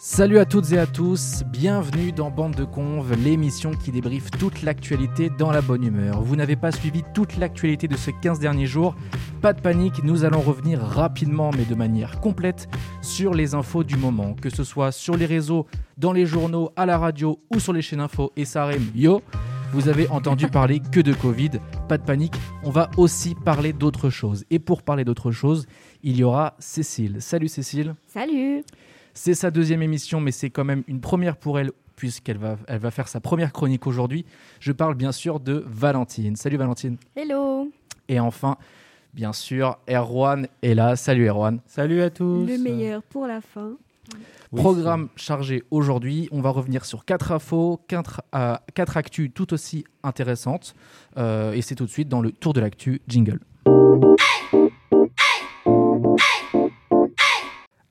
Salut 0.00 0.38
à 0.38 0.44
toutes 0.44 0.72
et 0.72 0.78
à 0.78 0.86
tous, 0.86 1.44
bienvenue 1.46 2.10
dans 2.10 2.30
Bande 2.30 2.56
de 2.56 2.64
Conve, 2.64 3.14
l'émission 3.14 3.70
qui 3.72 3.92
débriefe 3.92 4.30
toute 4.32 4.62
l'actualité 4.62 5.30
dans 5.30 5.52
la 5.52 5.62
bonne 5.62 5.84
humeur. 5.84 6.20
Vous 6.20 6.34
n'avez 6.34 6.56
pas 6.56 6.72
suivi 6.72 7.02
toute 7.14 7.36
l'actualité 7.36 7.86
de 7.86 7.96
ces 7.96 8.12
15 8.12 8.40
derniers 8.40 8.66
jours? 8.66 8.96
Pas 9.40 9.52
de 9.52 9.60
panique, 9.60 10.02
nous 10.02 10.24
allons 10.24 10.40
revenir 10.40 10.80
rapidement 10.80 11.52
mais 11.56 11.64
de 11.64 11.74
manière 11.76 12.20
complète 12.20 12.68
sur 13.02 13.34
les 13.34 13.54
infos 13.54 13.84
du 13.84 13.96
moment, 13.96 14.34
que 14.34 14.50
ce 14.50 14.64
soit 14.64 14.90
sur 14.90 15.16
les 15.16 15.26
réseaux, 15.26 15.66
dans 15.96 16.12
les 16.12 16.26
journaux, 16.26 16.70
à 16.76 16.86
la 16.86 16.98
radio 16.98 17.38
ou 17.54 17.60
sur 17.60 17.72
les 17.72 17.82
chaînes 17.82 18.00
info 18.00 18.32
et 18.36 18.44
ça 18.44 18.66
rime 18.66 18.90
yo. 18.94 19.22
Vous 19.72 19.88
avez 19.88 20.08
entendu 20.08 20.48
parler 20.48 20.80
que 20.80 21.00
de 21.00 21.12
Covid, 21.12 21.52
pas 21.88 21.98
de 21.98 22.04
panique, 22.04 22.34
on 22.64 22.70
va 22.70 22.90
aussi 22.96 23.36
parler 23.44 23.72
d'autres 23.72 24.10
choses. 24.10 24.44
Et 24.50 24.58
pour 24.58 24.82
parler 24.82 25.04
d'autres 25.04 25.30
choses, 25.30 25.66
il 26.02 26.16
y 26.16 26.24
aura 26.24 26.56
Cécile. 26.58 27.18
Salut 27.20 27.48
Cécile. 27.48 27.94
Salut 28.06 28.64
C'est 29.16 29.34
sa 29.34 29.52
deuxième 29.52 29.80
émission, 29.80 30.20
mais 30.20 30.32
c'est 30.32 30.50
quand 30.50 30.64
même 30.64 30.82
une 30.88 31.00
première 31.00 31.36
pour 31.36 31.60
elle, 31.60 31.70
puisqu'elle 31.94 32.36
va, 32.36 32.56
elle 32.66 32.80
va 32.80 32.90
faire 32.90 33.06
sa 33.06 33.20
première 33.20 33.52
chronique 33.52 33.86
aujourd'hui. 33.86 34.26
Je 34.58 34.72
parle 34.72 34.96
bien 34.96 35.12
sûr 35.12 35.38
de 35.38 35.64
Valentine. 35.68 36.34
Salut 36.34 36.56
Valentine. 36.56 36.96
Hello 37.14 37.70
Et 38.08 38.18
enfin, 38.18 38.56
bien 39.14 39.32
sûr, 39.32 39.78
Erwan 39.88 40.48
est 40.62 40.74
là. 40.74 40.96
Salut 40.96 41.28
Erwan. 41.28 41.60
Salut 41.64 42.02
à 42.02 42.10
tous. 42.10 42.44
Le 42.44 42.58
meilleur 42.58 43.04
pour 43.04 43.28
la 43.28 43.40
fin. 43.40 43.74
Oui, 44.50 44.60
Programme 44.60 45.08
chargé 45.14 45.62
aujourd'hui. 45.70 46.28
On 46.32 46.40
va 46.40 46.50
revenir 46.50 46.84
sur 46.84 47.04
quatre 47.04 47.30
infos, 47.30 47.80
quatre, 47.86 48.20
euh, 48.34 48.56
quatre 48.74 48.96
actus 48.96 49.30
tout 49.32 49.54
aussi 49.54 49.84
intéressantes. 50.02 50.74
Euh, 51.18 51.52
et 51.52 51.62
c'est 51.62 51.76
tout 51.76 51.86
de 51.86 51.90
suite 51.90 52.08
dans 52.08 52.20
le 52.20 52.32
tour 52.32 52.52
de 52.52 52.60
l'actu 52.60 53.00
jingle. 53.06 53.38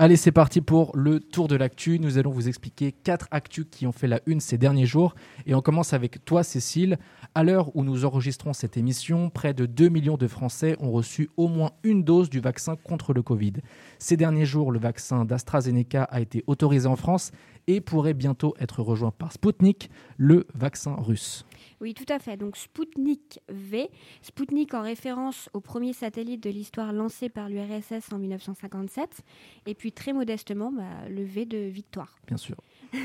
Allez, 0.03 0.17
c'est 0.17 0.33
parti 0.33 0.59
pour 0.59 0.91
le 0.97 1.21
tour 1.21 1.47
de 1.47 1.55
l'actu. 1.55 1.97
Nous 1.97 2.17
allons 2.17 2.31
vous 2.31 2.49
expliquer 2.49 2.91
quatre 2.91 3.29
actus 3.31 3.65
qui 3.71 3.87
ont 3.87 3.93
fait 3.93 4.07
la 4.07 4.19
une 4.25 4.41
ces 4.41 4.57
derniers 4.57 4.85
jours. 4.85 5.15
Et 5.45 5.55
on 5.55 5.61
commence 5.61 5.93
avec 5.93 6.25
toi, 6.25 6.43
Cécile. 6.43 6.97
À 7.35 7.45
l'heure 7.45 7.73
où 7.73 7.85
nous 7.85 8.03
enregistrons 8.03 8.51
cette 8.51 8.75
émission, 8.75 9.29
près 9.29 9.53
de 9.53 9.65
2 9.65 9.87
millions 9.87 10.17
de 10.17 10.27
Français 10.27 10.75
ont 10.81 10.91
reçu 10.91 11.29
au 11.37 11.47
moins 11.47 11.71
une 11.83 12.03
dose 12.03 12.29
du 12.29 12.41
vaccin 12.41 12.75
contre 12.75 13.13
le 13.13 13.21
Covid. 13.21 13.53
Ces 13.97 14.17
derniers 14.17 14.45
jours, 14.45 14.73
le 14.73 14.79
vaccin 14.79 15.23
d'AstraZeneca 15.23 16.03
a 16.03 16.19
été 16.19 16.43
autorisé 16.47 16.85
en 16.85 16.97
France 16.97 17.31
et 17.67 17.79
pourrait 17.79 18.13
bientôt 18.13 18.55
être 18.59 18.81
rejoint 18.81 19.11
par 19.11 19.31
Sputnik, 19.31 19.89
le 20.17 20.47
vaccin 20.53 20.95
russe. 20.97 21.45
Oui, 21.83 21.93
tout 21.93 22.05
à 22.07 22.17
fait. 22.17 22.37
Donc 22.37 22.55
Sputnik 22.55 23.41
V, 23.49 23.89
Sputnik 24.21 24.73
en 24.73 24.83
référence 24.83 25.49
au 25.51 25.59
premier 25.59 25.91
satellite 25.91 26.41
de 26.41 26.49
l'histoire 26.49 26.93
lancé 26.93 27.27
par 27.27 27.49
l'URSS 27.49 28.13
en 28.13 28.19
1957, 28.19 29.19
et 29.65 29.75
puis 29.75 29.91
très 29.91 30.13
modestement 30.13 30.71
bah, 30.71 31.09
le 31.09 31.25
V 31.25 31.45
de 31.45 31.57
Victoire. 31.57 32.15
Bien 32.25 32.37
sûr. 32.37 32.55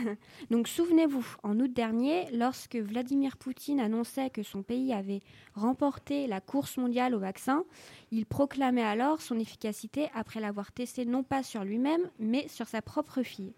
Donc 0.51 0.69
souvenez-vous, 0.69 1.27
en 1.43 1.59
août 1.59 1.73
dernier, 1.73 2.31
lorsque 2.31 2.77
Vladimir 2.77 3.37
Poutine 3.37 3.81
annonçait 3.81 4.31
que 4.31 4.45
son 4.45 4.62
pays 4.62 4.93
avait 4.93 5.23
remporté 5.55 6.29
la 6.29 6.41
course 6.41 6.77
mondiale 6.77 7.17
au 7.17 7.19
vaccin, 7.19 7.65
il 8.12 8.27
proclamait 8.27 8.83
alors 8.84 9.21
son 9.21 9.41
efficacité 9.41 10.09
après 10.15 10.39
l'avoir 10.39 10.71
testé 10.71 11.05
non 11.05 11.25
pas 11.25 11.43
sur 11.43 11.65
lui-même, 11.65 12.09
mais 12.21 12.47
sur 12.47 12.69
sa 12.69 12.81
propre 12.81 13.25
fille. 13.25 13.55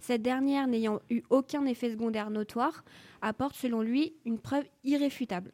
Cette 0.00 0.22
dernière 0.22 0.66
n'ayant 0.66 1.00
eu 1.10 1.22
aucun 1.30 1.66
effet 1.66 1.90
secondaire 1.90 2.30
notoire, 2.30 2.84
apporte 3.22 3.54
selon 3.54 3.82
lui 3.82 4.14
une 4.24 4.38
preuve 4.38 4.64
irréfutable. 4.82 5.52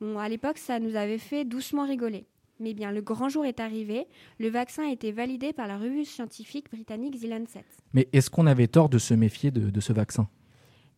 Bon, 0.00 0.18
à 0.18 0.28
l'époque, 0.28 0.58
ça 0.58 0.80
nous 0.80 0.96
avait 0.96 1.18
fait 1.18 1.44
doucement 1.44 1.86
rigoler. 1.86 2.26
Mais 2.58 2.72
bien, 2.72 2.90
le 2.90 3.02
grand 3.02 3.28
jour 3.28 3.44
est 3.44 3.60
arrivé. 3.60 4.06
Le 4.38 4.48
vaccin 4.48 4.88
a 4.88 4.90
été 4.90 5.12
validé 5.12 5.52
par 5.52 5.66
la 5.66 5.76
revue 5.76 6.04
scientifique 6.04 6.70
britannique 6.70 7.20
The 7.20 7.28
Lancet. 7.28 7.64
Mais 7.92 8.08
est-ce 8.12 8.30
qu'on 8.30 8.46
avait 8.46 8.66
tort 8.66 8.88
de 8.88 8.98
se 8.98 9.12
méfier 9.12 9.50
de, 9.50 9.68
de 9.68 9.80
ce 9.80 9.92
vaccin? 9.92 10.28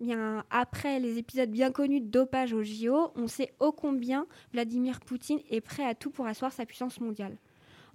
Bien, 0.00 0.44
après 0.50 1.00
les 1.00 1.18
épisodes 1.18 1.50
bien 1.50 1.72
connus 1.72 2.00
de 2.00 2.06
dopage 2.06 2.52
au 2.52 2.62
JO, 2.62 3.10
on 3.16 3.26
sait 3.26 3.52
ô 3.58 3.72
combien 3.72 4.26
Vladimir 4.52 5.00
Poutine 5.00 5.40
est 5.50 5.60
prêt 5.60 5.84
à 5.84 5.96
tout 5.96 6.10
pour 6.10 6.26
asseoir 6.26 6.52
sa 6.52 6.64
puissance 6.64 7.00
mondiale. 7.00 7.36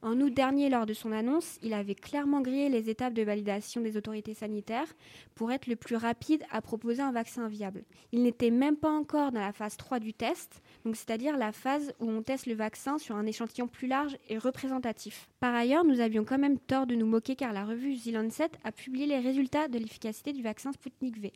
En 0.04 0.20
août 0.20 0.34
dernier, 0.34 0.68
lors 0.68 0.86
de 0.86 0.94
son 0.94 1.14
annonce, 1.14 1.58
il 1.64 1.74
avait 1.74 1.96
clairement 1.96 2.42
grillé 2.42 2.68
les 2.68 2.90
étapes 2.90 3.14
de 3.14 3.22
validation 3.22 3.80
des 3.80 3.96
autorités 3.96 4.34
sanitaires 4.34 4.94
pour 5.34 5.50
être 5.50 5.66
le 5.68 5.78
plus 5.78 5.96
rapide 5.96 6.44
à 6.52 6.62
proposer 6.62 7.02
un 7.02 7.14
vaccin 7.14 7.48
viable. 7.48 7.86
Il 8.12 8.24
n'était 8.24 8.52
même 8.52 8.76
pas 8.76 8.92
encore 8.92 9.32
dans 9.32 9.40
la 9.40 9.54
phase 9.54 9.78
3 9.78 10.00
du 10.00 10.14
test, 10.14 10.62
c'est-à-dire 10.86 11.38
la 11.38 11.54
phase 11.54 11.94
où 12.02 12.10
on 12.10 12.22
teste 12.22 12.48
le 12.48 12.54
vaccin 12.54 12.98
sur 12.98 13.16
un 13.16 13.26
échantillon 13.26 13.70
plus 13.70 13.88
large 13.88 14.18
et 14.28 14.38
représentatif. 14.38 15.30
Par 15.40 15.56
ailleurs, 15.56 15.86
nous 15.86 16.02
avions 16.02 16.26
quand 16.26 16.38
même 16.38 16.60
tort 16.60 16.86
de 16.86 16.96
nous 16.96 17.08
moquer 17.08 17.38
car 17.38 17.54
la 17.54 17.64
revue 17.64 17.96
The 17.96 18.12
Lancet 18.12 18.52
a 18.66 18.74
publié 18.74 19.06
les 19.06 19.20
résultats 19.20 19.70
de 19.70 19.80
l'efficacité 19.80 20.34
du 20.34 20.44
vaccin 20.44 20.74
Sputnik 20.74 21.18
V. 21.18 21.32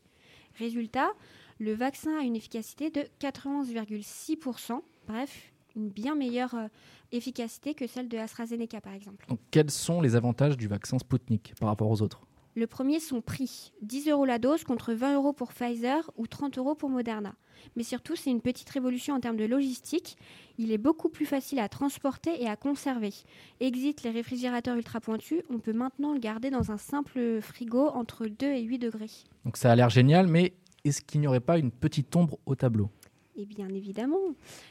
Résultat, 0.59 1.11
le 1.59 1.73
vaccin 1.73 2.19
a 2.19 2.23
une 2.23 2.35
efficacité 2.35 2.89
de 2.89 3.05
91,6%, 3.21 4.81
bref, 5.07 5.53
une 5.77 5.89
bien 5.89 6.15
meilleure 6.15 6.55
euh, 6.55 6.67
efficacité 7.11 7.73
que 7.73 7.87
celle 7.87 8.09
de 8.09 8.17
AstraZeneca 8.17 8.81
par 8.81 8.93
exemple. 8.93 9.25
Donc, 9.29 9.39
quels 9.51 9.71
sont 9.71 10.01
les 10.01 10.15
avantages 10.15 10.57
du 10.57 10.67
vaccin 10.67 10.99
Sputnik 10.99 11.53
par 11.59 11.69
rapport 11.69 11.89
aux 11.89 12.01
autres? 12.01 12.21
Le 12.55 12.65
premier, 12.65 12.99
son 12.99 13.21
prix. 13.21 13.71
10 13.83 14.09
euros 14.09 14.25
la 14.25 14.39
dose 14.39 14.63
contre 14.63 14.91
20 14.91 15.13
euros 15.13 15.31
pour 15.31 15.53
Pfizer 15.53 16.09
ou 16.17 16.25
30 16.25 16.57
euros 16.57 16.73
pour 16.73 16.89
Moderna. 16.89 17.35
Mais 17.75 17.83
surtout, 17.83 18.15
c'est 18.15 18.31
une 18.31 18.41
petite 18.41 18.69
révolution 18.71 19.13
en 19.13 19.19
termes 19.19 19.37
de 19.37 19.45
logistique. 19.45 20.17
Il 20.57 20.71
est 20.71 20.79
beaucoup 20.79 21.09
plus 21.09 21.27
facile 21.27 21.59
à 21.59 21.69
transporter 21.69 22.41
et 22.41 22.47
à 22.47 22.55
conserver. 22.55 23.13
Exit 23.59 24.01
les 24.01 24.09
réfrigérateurs 24.09 24.75
ultra 24.75 24.99
pointus, 24.99 25.43
on 25.51 25.59
peut 25.59 25.73
maintenant 25.73 26.13
le 26.13 26.19
garder 26.19 26.49
dans 26.49 26.71
un 26.71 26.77
simple 26.77 27.41
frigo 27.41 27.89
entre 27.89 28.25
2 28.25 28.47
et 28.47 28.63
8 28.63 28.79
degrés. 28.79 29.11
Donc 29.45 29.55
ça 29.55 29.71
a 29.71 29.75
l'air 29.75 29.91
génial, 29.91 30.25
mais 30.25 30.53
est-ce 30.83 31.01
qu'il 31.01 31.21
n'y 31.21 31.27
aurait 31.27 31.39
pas 31.39 31.59
une 31.59 31.69
petite 31.69 32.15
ombre 32.15 32.39
au 32.47 32.55
tableau? 32.55 32.89
Et 33.39 33.45
bien 33.45 33.69
évidemment. 33.69 34.17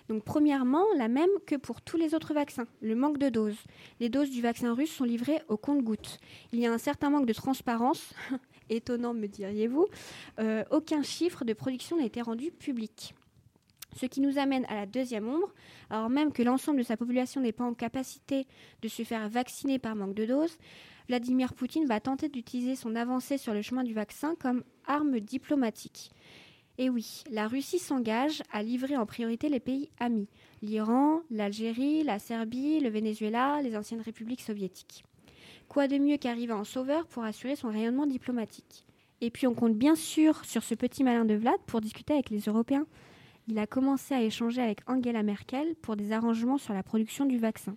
Donc 0.08 0.24
premièrement, 0.24 0.84
la 0.96 1.06
même 1.06 1.30
que 1.46 1.54
pour 1.54 1.80
tous 1.80 1.96
les 1.96 2.14
autres 2.14 2.34
vaccins, 2.34 2.66
le 2.80 2.96
manque 2.96 3.18
de 3.18 3.28
doses. 3.28 3.62
Les 4.00 4.08
doses 4.08 4.30
du 4.30 4.42
vaccin 4.42 4.74
russe 4.74 4.90
sont 4.90 5.04
livrées 5.04 5.40
au 5.46 5.56
compte-gouttes. 5.56 6.18
Il 6.52 6.58
y 6.58 6.66
a 6.66 6.72
un 6.72 6.78
certain 6.78 7.10
manque 7.10 7.26
de 7.26 7.32
transparence. 7.32 8.12
Étonnant, 8.68 9.14
me 9.14 9.28
diriez-vous. 9.28 9.86
Euh, 10.40 10.64
aucun 10.72 11.04
chiffre 11.04 11.44
de 11.44 11.52
production 11.52 11.96
n'a 11.96 12.04
été 12.04 12.20
rendu 12.20 12.50
public. 12.50 13.14
Ce 13.94 14.06
qui 14.06 14.20
nous 14.20 14.36
amène 14.36 14.64
à 14.66 14.74
la 14.74 14.86
deuxième 14.86 15.28
ombre, 15.28 15.54
alors 15.88 16.10
même 16.10 16.32
que 16.32 16.42
l'ensemble 16.42 16.78
de 16.78 16.82
sa 16.82 16.96
population 16.96 17.40
n'est 17.40 17.52
pas 17.52 17.64
en 17.64 17.72
capacité 17.72 18.48
de 18.82 18.88
se 18.88 19.04
faire 19.04 19.28
vacciner 19.28 19.78
par 19.78 19.94
manque 19.94 20.14
de 20.14 20.26
doses, 20.26 20.58
Vladimir 21.08 21.54
Poutine 21.54 21.86
va 21.86 22.00
tenter 22.00 22.28
d'utiliser 22.28 22.74
son 22.74 22.96
avancée 22.96 23.38
sur 23.38 23.54
le 23.54 23.62
chemin 23.62 23.84
du 23.84 23.94
vaccin 23.94 24.34
comme 24.40 24.64
arme 24.86 25.20
diplomatique. 25.20 26.10
Et 26.78 26.90
oui, 26.90 27.24
la 27.30 27.48
Russie 27.48 27.78
s'engage 27.78 28.42
à 28.52 28.62
livrer 28.62 28.96
en 28.96 29.06
priorité 29.06 29.48
les 29.48 29.60
pays 29.60 29.88
amis 29.98 30.28
l'Iran, 30.62 31.20
l'Algérie, 31.30 32.02
la 32.02 32.18
Serbie, 32.18 32.80
le 32.80 32.90
Venezuela, 32.90 33.60
les 33.62 33.76
anciennes 33.76 34.00
républiques 34.00 34.42
soviétiques. 34.42 35.04
Quoi 35.68 35.88
de 35.88 35.98
mieux 35.98 36.16
qu'arriver 36.16 36.52
en 36.52 36.64
sauveur 36.64 37.06
pour 37.06 37.24
assurer 37.24 37.56
son 37.56 37.68
rayonnement 37.68 38.06
diplomatique? 38.06 38.86
Et 39.20 39.30
puis 39.30 39.46
on 39.46 39.54
compte 39.54 39.76
bien 39.76 39.94
sûr 39.94 40.44
sur 40.44 40.62
ce 40.62 40.74
petit 40.74 41.02
malin 41.02 41.24
de 41.24 41.34
Vlad 41.34 41.58
pour 41.66 41.80
discuter 41.80 42.14
avec 42.14 42.30
les 42.30 42.40
Européens. 42.40 42.86
Il 43.48 43.58
a 43.58 43.66
commencé 43.66 44.14
à 44.14 44.22
échanger 44.22 44.60
avec 44.60 44.80
Angela 44.86 45.22
Merkel 45.22 45.74
pour 45.76 45.96
des 45.96 46.12
arrangements 46.12 46.58
sur 46.58 46.74
la 46.74 46.82
production 46.82 47.24
du 47.24 47.38
vaccin. 47.38 47.76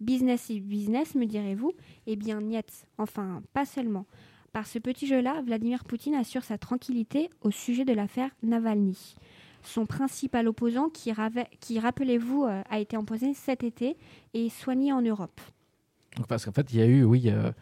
Business 0.00 0.50
et 0.50 0.60
business, 0.60 1.14
me 1.14 1.24
direz-vous? 1.24 1.72
Eh 2.06 2.16
bien, 2.16 2.40
niet. 2.40 2.84
Enfin, 2.98 3.42
pas 3.54 3.64
seulement. 3.64 4.04
Par 4.56 4.66
ce 4.66 4.78
petit 4.78 5.06
jeu-là, 5.06 5.42
Vladimir 5.44 5.84
Poutine 5.84 6.14
assure 6.14 6.42
sa 6.42 6.56
tranquillité 6.56 7.28
au 7.42 7.50
sujet 7.50 7.84
de 7.84 7.92
l'affaire 7.92 8.30
Navalny. 8.42 9.14
Son 9.62 9.84
principal 9.84 10.48
opposant, 10.48 10.88
qui, 10.88 11.12
rappelez-vous, 11.12 12.44
euh, 12.44 12.62
a 12.70 12.78
été 12.78 12.96
empoisonné 12.96 13.34
cet 13.34 13.62
été 13.64 13.98
et 14.32 14.48
soigné 14.48 14.94
en 14.94 15.02
Europe. 15.02 15.42
Donc, 16.16 16.26
Parce 16.26 16.46
qu'en 16.46 16.52
fait, 16.52 16.72
il 16.72 16.78
y 16.78 16.82
a 16.82 16.86
eu, 16.86 17.04
oui, 17.04 17.24
euh, 17.26 17.52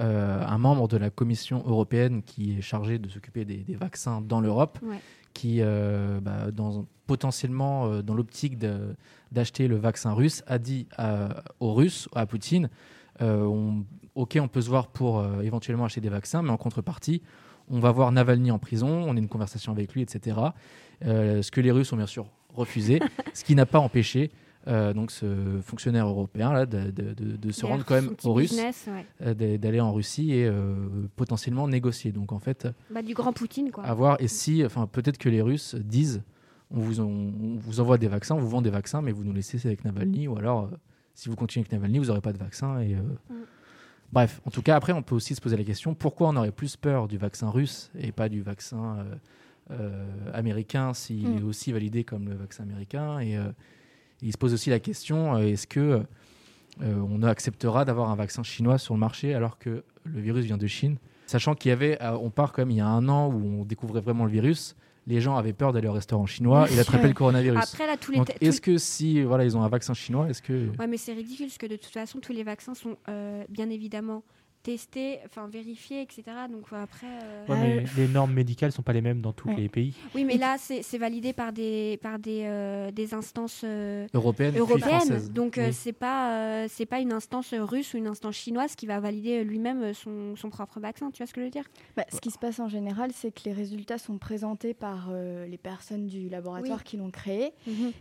euh, 0.00 0.44
un 0.46 0.58
membre 0.58 0.88
de 0.88 0.98
la 0.98 1.08
Commission 1.08 1.62
européenne 1.64 2.22
qui 2.22 2.58
est 2.58 2.60
chargé 2.60 2.98
de 2.98 3.08
s'occuper 3.08 3.46
des, 3.46 3.64
des 3.64 3.74
vaccins 3.74 4.20
dans 4.20 4.42
l'Europe, 4.42 4.78
Ouais. 4.82 5.00
qui, 5.32 5.62
bah, 5.62 6.50
dans, 6.50 6.84
potentiellement 7.06 8.02
dans 8.02 8.14
l'optique 8.14 8.58
d'acheter 9.30 9.68
le 9.68 9.76
vaccin 9.76 10.12
russe, 10.12 10.42
a 10.46 10.58
dit 10.58 10.86
à- 10.98 11.44
aux 11.60 11.72
Russes, 11.72 12.10
à 12.14 12.26
Poutine, 12.26 12.68
on- 13.22 13.84
ok, 14.14 14.38
on 14.40 14.48
peut 14.48 14.60
se 14.60 14.68
voir 14.68 14.88
pour 14.88 15.18
euh, 15.20 15.40
éventuellement 15.42 15.84
acheter 15.84 16.00
des 16.00 16.08
vaccins, 16.10 16.42
mais 16.42 16.50
en 16.50 16.56
contrepartie, 16.56 17.22
on 17.68 17.78
va 17.80 17.90
voir 17.92 18.12
Navalny 18.12 18.50
en 18.50 18.58
prison, 18.58 18.88
on 18.88 19.14
a 19.16 19.18
une 19.18 19.28
conversation 19.28 19.72
avec 19.72 19.92
lui, 19.94 20.02
etc. 20.02 20.36
Euh, 21.04 21.42
ce 21.42 21.50
que 21.50 21.60
les 21.60 21.70
Russes 21.70 21.92
ont 21.92 21.96
bien 21.96 22.06
sûr 22.06 22.26
refusé, 22.54 23.00
ce 23.34 23.44
qui 23.44 23.54
n'a 23.54 23.66
pas 23.66 23.78
empêché 23.78 24.30
euh, 24.68 24.92
donc 24.92 25.10
ce 25.10 25.58
fonctionnaire 25.64 26.06
européen 26.06 26.52
là, 26.52 26.66
de, 26.66 26.90
de- 26.92 27.14
de- 27.14 27.36
de 27.36 27.50
se 27.50 27.66
rendre 27.66 27.84
quand 27.84 27.96
même 27.96 28.14
aux 28.22 28.32
Russes, 28.32 28.52
ouais. 28.56 29.06
euh, 29.22 29.34
d'aller 29.58 29.80
en 29.80 29.92
Russie 29.92 30.32
et 30.34 30.46
euh, 30.46 30.74
potentiellement 31.16 31.66
négocier. 31.66 32.12
Donc 32.12 32.30
en 32.30 32.38
fait, 32.38 32.68
Bah, 32.88 33.02
du 33.02 33.12
grand 33.12 33.32
Poutine, 33.32 33.72
quoi. 33.72 33.82
à 33.84 33.92
voir. 33.92 34.18
Et 34.20 34.28
si, 34.28 34.64
enfin, 34.64 34.86
peut-être 34.86 35.18
que 35.18 35.28
les 35.28 35.42
Russes 35.42 35.74
disent, 35.74 36.22
on 36.70 36.78
vous, 36.78 37.00
en- 37.00 37.06
on 37.06 37.56
vous 37.58 37.80
envoie 37.80 37.98
des 37.98 38.06
vaccins, 38.06 38.36
on 38.36 38.38
vous 38.38 38.48
vend 38.50 38.62
des 38.62 38.70
vaccins, 38.70 39.02
mais 39.02 39.10
vous 39.10 39.24
nous 39.24 39.32
laissez 39.32 39.58
avec 39.66 39.84
Navalny, 39.84 40.28
ou 40.28 40.36
alors, 40.38 40.64
euh, 40.66 40.76
si 41.14 41.28
vous 41.28 41.36
continuez 41.36 41.62
avec 41.62 41.72
Navalny, 41.72 41.98
vous 41.98 42.06
n'aurez 42.06 42.20
pas 42.20 42.32
de 42.32 42.38
vaccin. 42.38 42.80
Et, 42.80 42.94
euh, 42.94 43.00
Mm. 43.30 43.34
Bref, 44.12 44.42
en 44.44 44.50
tout 44.50 44.60
cas, 44.60 44.76
après, 44.76 44.92
on 44.92 45.02
peut 45.02 45.14
aussi 45.14 45.34
se 45.34 45.40
poser 45.40 45.56
la 45.56 45.64
question 45.64 45.94
pourquoi 45.94 46.28
on 46.28 46.36
aurait 46.36 46.50
plus 46.52 46.76
peur 46.76 47.08
du 47.08 47.16
vaccin 47.16 47.48
russe 47.48 47.90
et 47.98 48.12
pas 48.12 48.28
du 48.28 48.42
vaccin 48.42 48.98
euh, 48.98 49.14
euh, 49.70 50.04
américain 50.34 50.92
s'il 50.92 51.26
Mm. 51.30 51.38
est 51.38 51.42
aussi 51.42 51.72
validé 51.72 52.04
comme 52.04 52.28
le 52.28 52.34
vaccin 52.34 52.64
américain 52.64 53.20
Et 53.20 53.38
il 54.20 54.30
se 54.32 54.36
pose 54.36 54.52
aussi 54.52 54.68
la 54.70 54.80
question 54.80 55.38
est-ce 55.38 55.66
que 55.66 56.02
on 56.80 57.22
acceptera 57.22 57.84
d'avoir 57.84 58.10
un 58.10 58.16
vaccin 58.16 58.42
chinois 58.42 58.78
sur 58.78 58.94
le 58.94 59.00
marché 59.00 59.34
alors 59.34 59.58
que 59.58 59.82
le 60.04 60.20
virus 60.20 60.44
vient 60.44 60.58
de 60.58 60.66
Chine? 60.66 60.96
Sachant 61.26 61.54
qu'il 61.54 61.70
y 61.70 61.72
avait, 61.72 61.98
on 62.02 62.28
part 62.30 62.52
quand 62.52 62.62
même 62.62 62.70
il 62.70 62.76
y 62.76 62.80
a 62.80 62.86
un 62.86 63.08
an 63.08 63.28
où 63.28 63.60
on 63.60 63.64
découvrait 63.64 64.00
vraiment 64.02 64.24
le 64.26 64.30
virus, 64.30 64.76
les 65.06 65.20
gens 65.20 65.36
avaient 65.36 65.52
peur 65.52 65.72
d'aller 65.72 65.88
au 65.88 65.92
restaurant 65.92 66.26
chinois 66.26 66.70
et 66.70 66.76
d'attraper 66.76 67.08
le 67.08 67.14
coronavirus. 67.14 67.60
Après, 67.60 67.86
là, 67.86 67.96
tous 67.96 68.12
les. 68.12 68.18
Donc, 68.18 68.32
est-ce 68.40 68.60
que 68.60 68.78
si 68.78 69.22
voilà 69.22 69.44
ils 69.44 69.56
ont 69.56 69.62
un 69.62 69.68
vaccin 69.68 69.94
chinois, 69.94 70.28
est-ce 70.28 70.42
que 70.42 70.68
Ouais, 70.78 70.86
mais 70.86 70.96
c'est 70.96 71.12
ridicule 71.12 71.46
parce 71.46 71.58
que 71.58 71.66
de 71.66 71.76
toute 71.76 71.92
façon, 71.92 72.20
tous 72.20 72.32
les 72.32 72.44
vaccins 72.44 72.74
sont 72.74 72.96
euh, 73.08 73.44
bien 73.48 73.70
évidemment 73.70 74.22
testés, 74.62 75.18
enfin 75.26 75.48
vérifiés, 75.48 76.02
etc. 76.02 76.22
Donc 76.50 76.66
euh, 76.72 76.82
après. 76.82 77.06
euh, 77.24 77.46
Ouais, 77.48 77.56
mais 77.60 77.84
les 77.96 78.08
normes 78.08 78.32
médicales 78.32 78.72
sont 78.72 78.82
pas 78.82 78.92
les 78.92 79.00
mêmes 79.00 79.20
dans 79.20 79.32
tous 79.32 79.48
Ouais. 79.48 79.56
les 79.56 79.68
pays. 79.68 79.94
Oui, 80.14 80.24
mais 80.24 80.36
là, 80.38 80.56
c'est 80.58 80.98
validé 80.98 81.32
par 81.32 81.52
des, 81.52 81.98
par 82.02 82.18
des, 82.18 82.42
euh, 82.44 82.90
des 82.90 83.12
instances 83.14 83.62
euh, 83.64 84.06
européennes. 84.14 84.54
française 84.56 85.30
Donc, 85.32 85.58
euh, 85.58 85.68
Oui. 85.68 85.72
c'est 85.72 85.92
pas, 85.92 86.32
euh, 86.62 86.66
c'est 86.68 86.86
pas 86.86 87.00
une 87.00 87.12
instance 87.12 87.52
russe 87.54 87.94
ou 87.94 87.96
une 87.96 88.06
instance 88.06 88.36
chinoise 88.36 88.74
qui 88.76 88.86
va 88.86 89.00
valider 89.00 89.42
lui-même 89.44 89.92
son, 89.94 90.36
son 90.36 90.50
propre 90.50 90.78
vaccin. 90.80 91.10
Tu 91.10 91.18
vois 91.18 91.26
ce 91.26 91.32
que 91.34 91.40
je 91.40 91.46
veux 91.46 91.50
dire? 91.50 91.64
Bah, 91.96 92.04
ce 92.12 92.20
qui 92.20 92.30
se 92.30 92.38
passe 92.38 92.60
en 92.60 92.68
général, 92.68 93.10
c'est 93.14 93.32
que 93.32 93.40
les 93.44 93.52
résultats 93.52 93.98
sont 93.98 94.18
présentés 94.18 94.74
par 94.74 95.08
euh, 95.10 95.46
les 95.46 95.58
personnes 95.58 96.06
du 96.06 96.28
laboratoire 96.28 96.78
Oui. 96.78 96.84
qui 96.84 96.96
l'ont 96.96 97.10
créé. 97.10 97.52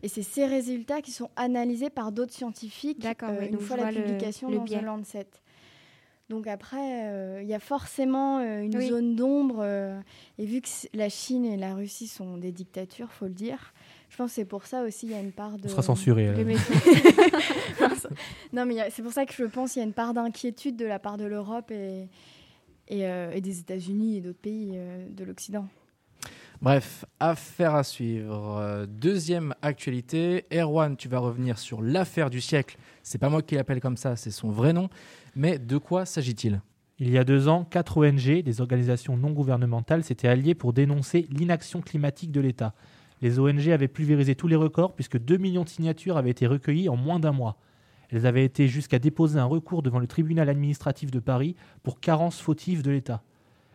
Et 0.03 0.07
c'est 0.07 0.21
ces 0.23 0.45
résultats 0.45 1.01
qui 1.01 1.11
sont 1.11 1.29
analysés 1.35 1.89
par 1.89 2.11
d'autres 2.11 2.33
scientifiques 2.33 2.99
D'accord, 2.99 3.29
euh, 3.31 3.39
oui, 3.39 3.47
une 3.51 3.59
fois 3.59 3.77
la 3.77 3.83
vois 3.83 3.91
le- 3.91 4.01
publication 4.03 4.49
le 4.49 4.57
dans 4.57 4.63
biais. 4.63 4.79
The 4.81 4.85
Lancet. 4.85 5.27
Donc 6.31 6.47
après, 6.47 7.09
euh, 7.09 7.41
il 7.43 7.49
y 7.49 7.53
a 7.53 7.59
forcément 7.59 8.39
euh, 8.39 8.61
une 8.61 8.77
Oui. 8.77 8.87
zone 8.87 9.15
d'ombre. 9.17 9.57
euh, 9.59 9.99
et 10.39 10.45
vu 10.45 10.61
que 10.61 10.69
la 10.93 11.09
Chine 11.09 11.43
et 11.43 11.57
la 11.57 11.75
Russie 11.75 12.07
sont 12.07 12.37
des 12.37 12.53
dictatures, 12.53 13.11
faut 13.11 13.25
le 13.25 13.33
dire, 13.33 13.73
je 14.09 14.15
pense 14.15 14.29
que 14.31 14.35
c'est 14.35 14.45
pour 14.45 14.65
ça 14.65 14.83
aussi 14.83 15.07
il 15.07 15.11
y 15.11 15.15
a 15.15 15.19
une 15.19 15.33
part 15.33 15.57
de... 15.57 15.65
On 15.65 15.69
sera 15.69 15.81
censuré. 15.81 16.29
non, 18.53 18.65
mais 18.65 18.89
c'est 18.91 19.03
pour 19.03 19.11
ça 19.11 19.25
que 19.25 19.33
je 19.33 19.43
pense 19.43 19.73
qu'il 19.73 19.81
y 19.81 19.83
a 19.83 19.87
une 19.87 19.91
part 19.93 20.13
d'inquiétude 20.13 20.77
de 20.77 20.85
la 20.85 20.99
part 20.99 21.17
de 21.17 21.25
l'Europe 21.25 21.69
et, 21.69 22.07
et, 22.87 23.05
euh, 23.07 23.31
et 23.33 23.41
des 23.41 23.59
États-Unis 23.59 24.17
et 24.17 24.21
d'autres 24.21 24.39
pays 24.39 24.71
euh, 24.75 25.05
de 25.09 25.23
l'Occident. 25.25 25.67
Bref, 26.61 27.05
affaire 27.19 27.73
à 27.73 27.83
suivre. 27.83 28.85
Deuxième 28.87 29.55
actualité, 29.63 30.45
Erwan, 30.53 30.95
tu 30.95 31.07
vas 31.07 31.17
revenir 31.17 31.57
sur 31.57 31.81
l'affaire 31.81 32.29
du 32.29 32.39
siècle. 32.39 32.77
C'est 33.01 33.17
pas 33.17 33.29
moi 33.29 33.41
qui 33.41 33.55
l'appelle 33.55 33.81
comme 33.81 33.97
ça, 33.97 34.15
c'est 34.15 34.29
son 34.29 34.51
vrai 34.51 34.71
nom. 34.71 34.87
Mais 35.35 35.57
de 35.57 35.79
quoi 35.79 36.05
s'agit-il? 36.05 36.61
Il 36.99 37.09
y 37.09 37.17
a 37.17 37.23
deux 37.23 37.47
ans, 37.47 37.65
quatre 37.65 37.97
ONG, 37.97 38.43
des 38.43 38.61
organisations 38.61 39.17
non 39.17 39.31
gouvernementales, 39.31 40.03
s'étaient 40.03 40.27
alliées 40.27 40.53
pour 40.53 40.71
dénoncer 40.71 41.27
l'inaction 41.31 41.81
climatique 41.81 42.31
de 42.31 42.41
l'État. 42.41 42.75
Les 43.23 43.39
ONG 43.39 43.67
avaient 43.69 43.87
pulvérisé 43.87 44.35
tous 44.35 44.47
les 44.47 44.55
records 44.55 44.93
puisque 44.93 45.17
2 45.17 45.37
millions 45.37 45.63
de 45.63 45.69
signatures 45.69 46.17
avaient 46.17 46.29
été 46.29 46.45
recueillies 46.45 46.89
en 46.89 46.95
moins 46.95 47.19
d'un 47.19 47.31
mois. 47.31 47.57
Elles 48.11 48.27
avaient 48.27 48.45
été 48.45 48.67
jusqu'à 48.67 48.99
déposer 48.99 49.39
un 49.39 49.45
recours 49.45 49.81
devant 49.81 49.97
le 49.97 50.05
tribunal 50.05 50.47
administratif 50.47 51.09
de 51.09 51.19
Paris 51.19 51.55
pour 51.81 51.99
carence 51.99 52.39
fautive 52.39 52.83
de 52.83 52.91
l'État. 52.91 53.23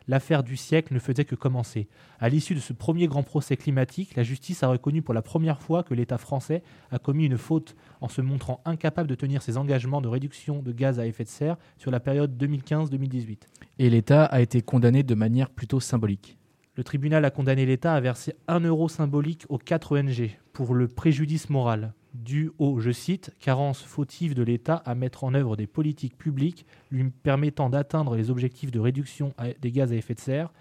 L'affaire 0.09 0.45
du 0.45 0.57
siècle 0.57 0.95
ne 0.95 1.01
faisait 1.01 1.25
que 1.25 1.35
commencer. 1.35 1.89
À 2.21 2.29
l'issue 2.29 2.55
de 2.55 2.61
ce 2.61 2.73
premier 2.73 3.09
grand 3.09 3.25
procès 3.25 3.57
climatique, 3.57 4.15
la 4.15 4.23
justice 4.23 4.63
a 4.63 4.69
reconnu 4.69 5.03
pour 5.03 5.15
la 5.15 5.23
première 5.23 5.61
fois 5.61 5.83
que 5.83 5.95
l'État 5.95 6.19
français 6.19 6.63
a 6.93 7.01
commis 7.01 7.27
une 7.27 7.39
faute 7.39 7.75
en 8.01 8.09
se 8.09 8.21
montrant 8.21 8.61
incapable 8.65 9.09
de 9.09 9.17
tenir 9.17 9.43
ses 9.43 9.57
engagements 9.57 10.01
de 10.01 10.09
réduction 10.09 10.63
de 10.63 10.71
gaz 10.71 11.01
à 11.01 11.07
effet 11.07 11.25
de 11.25 11.29
serre 11.29 11.57
sur 11.77 11.91
la 11.91 11.99
période 11.99 12.41
2015-2018. 12.41 13.39
Et 13.81 13.91
l'État 13.91 14.25
a 14.25 14.41
été 14.41 14.63
condamné 14.63 15.03
de 15.03 15.15
manière 15.15 15.51
plutôt 15.51 15.81
symbolique. 15.81 16.39
Le 16.77 16.85
tribunal 16.85 17.25
a 17.25 17.31
condamné 17.31 17.67
l'État 17.67 17.95
à 17.95 18.01
verser 18.01 18.35
1 18.49 18.61
euro 18.61 18.89
symbolique 18.89 19.45
aux 19.49 19.59
quatre 19.59 19.99
ONG 19.99 20.39
pour 20.53 20.75
le 20.75 20.87
préjudice 20.87 21.51
moral 21.51 21.95
dû 22.23 22.51
au, 22.59 22.81
je 22.81 22.91
cite, 22.91 23.33
carence 23.39 23.83
fautive 23.83 24.35
de 24.35 24.43
l'État 24.43 24.77
à 24.85 24.95
mettre 24.95 25.25
en 25.25 25.35
œuvre 25.35 25.57
des 25.57 25.67
politiques 25.67 26.17
publiques 26.17 26.67
lui 26.91 27.05
permettant 27.11 27.71
d'atteindre 27.71 28.17
les 28.17 28.31
objectifs 28.31 28.71
de 28.71 28.81
réduction 28.81 29.35
des 29.61 29.73
gaz 29.73 29.93
à 29.93 29.97
effet 29.97 30.15
de 30.15 30.21
serre 30.21 30.53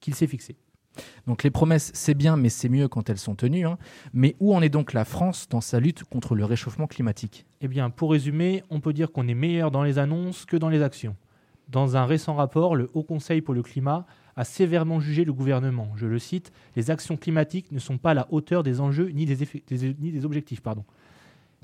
qu'il 0.00 0.14
s'est 0.14 0.26
fixés. 0.26 0.56
Donc 1.26 1.44
les 1.44 1.50
promesses, 1.50 1.92
c'est 1.94 2.14
bien, 2.14 2.36
mais 2.36 2.48
c'est 2.48 2.68
mieux 2.68 2.88
quand 2.88 3.10
elles 3.10 3.18
sont 3.18 3.34
tenues. 3.34 3.66
hein. 3.66 3.78
Mais 4.12 4.34
où 4.40 4.54
en 4.54 4.60
est 4.60 4.68
donc 4.68 4.92
la 4.92 5.04
France 5.04 5.48
dans 5.48 5.60
sa 5.60 5.78
lutte 5.78 6.04
contre 6.04 6.34
le 6.34 6.44
réchauffement 6.44 6.86
climatique? 6.86 7.46
Eh 7.60 7.68
bien, 7.68 7.90
pour 7.90 8.10
résumer, 8.10 8.64
on 8.70 8.80
peut 8.80 8.92
dire 8.92 9.12
qu'on 9.12 9.28
est 9.28 9.34
meilleur 9.34 9.70
dans 9.70 9.84
les 9.84 9.98
annonces 9.98 10.44
que 10.44 10.56
dans 10.56 10.68
les 10.68 10.82
actions. 10.82 11.16
Dans 11.68 11.96
un 11.96 12.04
récent 12.04 12.34
rapport, 12.34 12.74
le 12.74 12.90
Haut 12.94 13.04
Conseil 13.04 13.40
pour 13.40 13.54
le 13.54 13.62
climat 13.62 14.04
a 14.36 14.44
sévèrement 14.44 15.00
jugé 15.00 15.24
le 15.24 15.32
gouvernement. 15.32 15.92
Je 15.96 16.06
le 16.06 16.18
cite 16.18 16.52
Les 16.76 16.90
actions 16.90 17.16
climatiques 17.16 17.72
ne 17.72 17.78
sont 17.78 17.98
pas 17.98 18.10
à 18.10 18.14
la 18.14 18.26
hauteur 18.30 18.62
des 18.62 18.80
enjeux 18.80 19.08
ni 19.08 19.26
des, 19.26 19.36
ni 19.98 20.12
des 20.12 20.24
objectifs. 20.24 20.60
Pardon. 20.60 20.84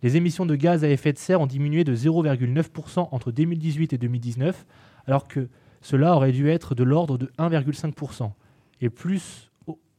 Les 0.03 0.17
émissions 0.17 0.45
de 0.45 0.57
gaz 0.57 0.85
à 0.85 0.91
effet 0.91 1.13
de 1.13 1.19
serre 1.19 1.41
ont 1.41 1.47
diminué 1.47 1.83
de 1.83 1.95
0,9% 1.97 3.09
entre 3.11 3.33
2018 3.33 3.95
et 3.95 3.99
2019, 3.99 4.67
alors 5.07 5.27
que 5.27 5.49
cela 5.81 6.15
aurait 6.15 6.33
dû 6.33 6.51
être 6.51 6.75
de 6.75 6.85
l'ordre 6.85 7.17
de 7.17 7.27
1,5%, 7.39 8.31
et 8.83 8.91
plus 8.91 9.51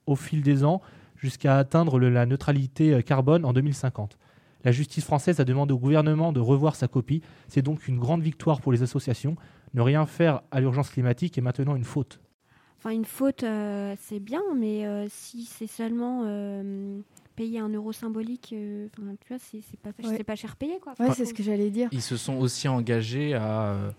au, 0.06 0.16
fil 0.16 0.42
des 0.42 0.64
ans, 0.64 0.81
jusqu'à 1.16 1.58
atteindre 1.58 2.00
la 2.00 2.25
neutralité 2.25 2.94
euh, 2.94 3.02
carbone 3.02 3.44
en 3.44 3.54
2050. 3.54 4.18
La 4.64 4.72
justice 4.72 5.04
française 5.04 5.40
a 5.40 5.46
demandé 5.46 5.74
au 5.74 5.80
gouvernement 5.80 6.31
de 6.31 6.40
revoir 6.40 6.75
sa 6.75 6.88
copie. 6.88 7.22
C'est 7.48 7.62
donc 7.62 7.88
une 7.88 7.98
grande 7.98 8.22
victoire 8.22 8.62
pour 8.62 8.72
les 8.72 8.84
associations. 8.84 9.36
Ne 9.74 9.81
rien 9.81 10.06
faire 10.06 10.42
à 10.52 10.60
l'urgence 10.60 10.90
climatique 10.90 11.38
est 11.38 11.42
maintenant 11.42 11.75
une 11.75 11.84
faute. 11.84 12.19
Enfin, 12.88 12.95
une 12.95 13.04
faute, 13.04 13.44
euh, 13.44 13.95
c'est 14.00 14.22
bien, 14.22 14.42
mais 14.56 14.86
euh, 14.86 15.07
si 15.10 15.44
c'est 15.44 15.68
seulement 15.68 16.22
euh, 16.25 17.00
payer 17.36 17.60
un 17.60 17.68
euro 17.68 17.92
symbolique, 17.92 18.54
euh, 18.54 18.88
enfin, 18.98 19.12
tu 19.19 19.28
vois, 19.28 19.38
c'est 19.39 19.60
c'est 19.69 19.78
pas, 19.78 19.89
Ouais. 20.07 20.16
c'est 20.16 20.24
pas 20.24 20.38
cher 20.38 20.56
payé, 20.56 20.80
quoi. 20.80 20.94
Ouais, 20.98 21.12
c'est 21.13 21.25
ce 21.25 21.34
que 21.34 21.44
j'allais 21.44 21.69
dire. 21.69 21.89
Ils 21.92 22.01
se 22.01 22.16
sont 22.16 22.38
aussi 22.38 22.69
engagés 22.69 23.34
à, 23.34 23.72
euh, 23.74 23.92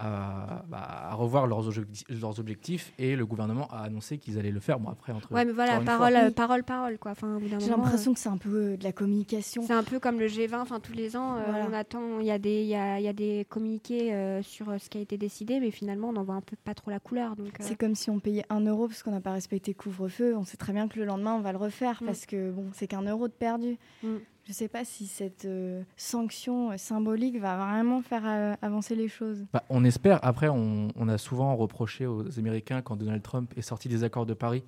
à, 0.00 0.62
bah, 0.68 0.78
à 1.10 1.14
revoir 1.14 1.46
leurs, 1.46 1.62
leurs 2.08 2.40
objectifs 2.40 2.92
et 2.98 3.16
le 3.16 3.26
gouvernement 3.26 3.68
a 3.70 3.80
annoncé 3.82 4.18
qu'ils 4.18 4.38
allaient 4.38 4.50
le 4.50 4.60
faire. 4.60 4.80
Bon, 4.80 4.88
après, 4.90 5.12
entre. 5.12 5.30
Ouais, 5.32 5.44
mais 5.44 5.52
voilà, 5.52 5.80
parole, 5.80 6.12
fois. 6.12 6.22
euh, 6.22 6.30
parole, 6.30 6.62
parole, 6.64 6.98
quoi. 6.98 7.10
Enfin, 7.12 7.36
au 7.36 7.40
bout 7.40 7.48
d'un 7.48 7.58
J'ai 7.58 7.70
l'impression 7.70 8.14
que 8.14 8.18
c'est 8.20 8.28
un 8.28 8.36
peu 8.38 8.48
euh, 8.72 8.76
de 8.76 8.84
la 8.84 8.92
communication. 8.92 9.62
euh, 9.62 9.66
C'est 9.66 9.72
un 9.74 9.82
peu 9.84 10.00
comme 10.00 10.18
le 10.18 10.26
G20, 10.26 10.60
enfin 10.60 10.80
tous 10.80 10.92
les 10.94 11.16
ans, 11.16 11.36
euh, 11.36 11.42
Voilà. 11.46 11.66
on 11.68 11.72
attend, 11.72 12.18
il 12.20 12.26
y, 12.26 12.30
a 12.30 12.38
des- 12.38 12.62
il 12.62 12.68
y 12.68 12.74
a, 12.74 12.98
il 12.98 13.04
y 13.04 13.08
a 13.08 13.12
des 13.12 13.46
communiqués 13.48 14.12
euh, 14.14 14.42
sur 14.42 14.70
euh, 14.70 14.78
ce 14.78 14.88
qui 14.88 14.98
a 14.98 15.00
été 15.00 15.18
décidé, 15.18 15.60
mais 15.60 15.70
finalement 15.70 16.08
on 16.08 16.12
n'en 16.12 16.24
voit 16.24 16.34
un 16.36 16.40
peu 16.40 16.56
pas 16.64 16.74
trop 16.74 16.90
la 16.90 17.00
couleur. 17.00 17.36
Donc, 17.36 17.48
euh, 17.48 17.50
C'est 17.60 17.76
comme 17.76 17.94
si 17.94 18.10
on 18.10 18.20
payait 18.20 18.44
un 18.50 18.60
euro 18.60 18.88
parce 18.88 19.02
qu'on 19.02 19.10
n'a 19.12 19.20
pas 19.20 19.32
respecté 19.32 19.72
le 19.76 19.82
couvre-feu. 19.82 20.34
On 20.36 20.44
sait 20.44 20.56
très 20.56 20.72
bien 20.72 20.88
que 20.88 20.98
le 20.98 21.04
lendemain, 21.04 21.34
on 21.34 21.40
va 21.40 21.52
le 21.52 21.58
refaire 21.58 22.02
Mm. 22.02 22.06
parce 22.06 22.26
que 22.26 22.50
bon, 22.50 22.66
c'est 22.72 22.86
qu'un 22.86 23.02
euro 23.02 23.28
de 23.28 23.32
perdu. 23.32 23.76
Mm. 24.02 24.16
Je 24.50 24.52
ne 24.52 24.56
sais 24.56 24.66
pas 24.68 24.84
si 24.84 25.06
cette 25.06 25.44
euh, 25.44 25.84
sanction 25.96 26.72
euh, 26.72 26.76
symbolique 26.76 27.38
va 27.38 27.56
vraiment 27.56 28.02
faire 28.02 28.22
euh, 28.26 28.54
avancer 28.62 28.96
les 28.96 29.06
choses. 29.06 29.46
Bah, 29.52 29.62
on 29.70 29.84
espère. 29.84 30.18
Après, 30.24 30.48
on, 30.48 30.88
on 30.96 31.08
a 31.08 31.18
souvent 31.18 31.54
reproché 31.54 32.04
aux 32.06 32.36
Américains 32.36 32.82
quand 32.82 32.96
Donald 32.96 33.22
Trump 33.22 33.52
est 33.56 33.62
sorti 33.62 33.88
des 33.88 34.02
accords 34.02 34.26
de 34.26 34.34
Paris. 34.34 34.64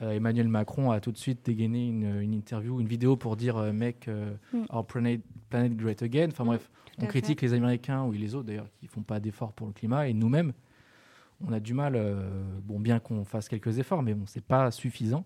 euh, 0.00 0.12
Emmanuel 0.12 0.46
Macron 0.46 0.92
a 0.92 1.00
tout 1.00 1.10
de 1.10 1.18
suite 1.18 1.44
dégainé 1.44 1.88
une, 1.88 2.20
une 2.20 2.32
interview, 2.32 2.80
une 2.80 2.86
vidéo 2.86 3.16
pour 3.16 3.36
dire 3.36 3.56
Make 3.72 4.06
euh, 4.06 4.32
Mm. 4.52 4.62
our 4.72 4.86
planet, 4.86 5.20
planet 5.48 5.76
great 5.76 6.02
again. 6.02 6.28
Enfin 6.30 6.44
Mm, 6.44 6.46
bref, 6.46 6.70
on 6.98 7.06
critique 7.06 7.42
les 7.42 7.52
Américains 7.52 8.04
ou 8.04 8.12
les 8.12 8.36
autres 8.36 8.46
d'ailleurs 8.46 8.68
qui 8.78 8.86
font 8.86 9.02
pas 9.02 9.18
d'efforts 9.18 9.54
pour 9.54 9.66
le 9.66 9.72
climat 9.72 10.06
et 10.06 10.12
nous-mêmes, 10.14 10.52
on 11.44 11.52
a 11.52 11.58
du 11.58 11.74
mal. 11.74 12.00
bon, 12.62 12.78
bien 12.78 13.00
qu'on 13.00 13.24
fasse 13.24 13.48
quelques 13.48 13.76
efforts, 13.80 14.04
mais 14.04 14.14
bon, 14.14 14.26
c'est 14.28 14.44
pas 14.44 14.70
suffisant. 14.70 15.24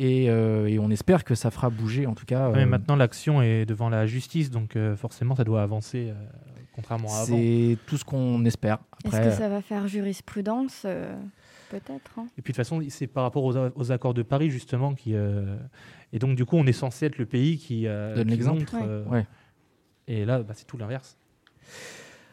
Et, 0.00 0.28
euh, 0.28 0.66
et 0.66 0.78
on 0.80 0.90
espère 0.90 1.22
que 1.24 1.34
ça 1.36 1.50
fera 1.52 1.70
bouger 1.70 2.06
en 2.06 2.14
tout 2.14 2.24
cas. 2.26 2.48
Ouais, 2.48 2.56
mais 2.56 2.62
euh, 2.62 2.66
maintenant, 2.66 2.96
l'action 2.96 3.40
est 3.42 3.64
devant 3.64 3.88
la 3.88 4.06
justice, 4.06 4.50
donc 4.50 4.74
euh, 4.76 4.96
forcément, 4.96 5.36
ça 5.36 5.44
doit 5.44 5.62
avancer, 5.62 6.08
euh, 6.10 6.14
contrairement 6.74 7.08
à 7.14 7.18
avant. 7.20 7.36
c'est 7.36 7.78
tout 7.86 7.96
ce 7.96 8.04
qu'on 8.04 8.44
espère. 8.44 8.78
Est-ce 9.04 9.20
que 9.20 9.30
ça 9.30 9.48
va 9.48 9.62
faire 9.62 9.86
jurisprudence 9.86 10.82
euh, 10.84 11.14
Peut-être. 11.70 12.10
hein? 12.18 12.26
Et 12.36 12.42
puis 12.42 12.52
de 12.52 12.56
toute 12.56 12.56
façon, 12.56 12.82
c'est 12.88 13.06
par 13.06 13.22
rapport 13.22 13.44
aux, 13.44 13.56
aux 13.56 13.92
accords 13.92 14.14
de 14.14 14.22
Paris, 14.22 14.50
justement, 14.50 14.94
qui. 14.94 15.14
euh, 15.14 15.56
Et 16.12 16.18
donc, 16.18 16.34
du 16.36 16.44
coup, 16.44 16.56
on 16.56 16.66
est 16.66 16.72
censé 16.72 17.06
être 17.06 17.18
le 17.18 17.26
pays 17.26 17.56
qui. 17.58 17.86
euh, 17.86 18.16
Donne 18.16 18.28
l'exemple. 18.28 18.60
montre, 18.60 18.74
Ouais. 18.74 18.82
euh, 18.84 19.04
Ouais. 19.06 19.26
Et 20.08 20.24
là, 20.24 20.42
bah, 20.42 20.54
c'est 20.56 20.66
tout 20.66 20.76
l'inverse. 20.76 21.16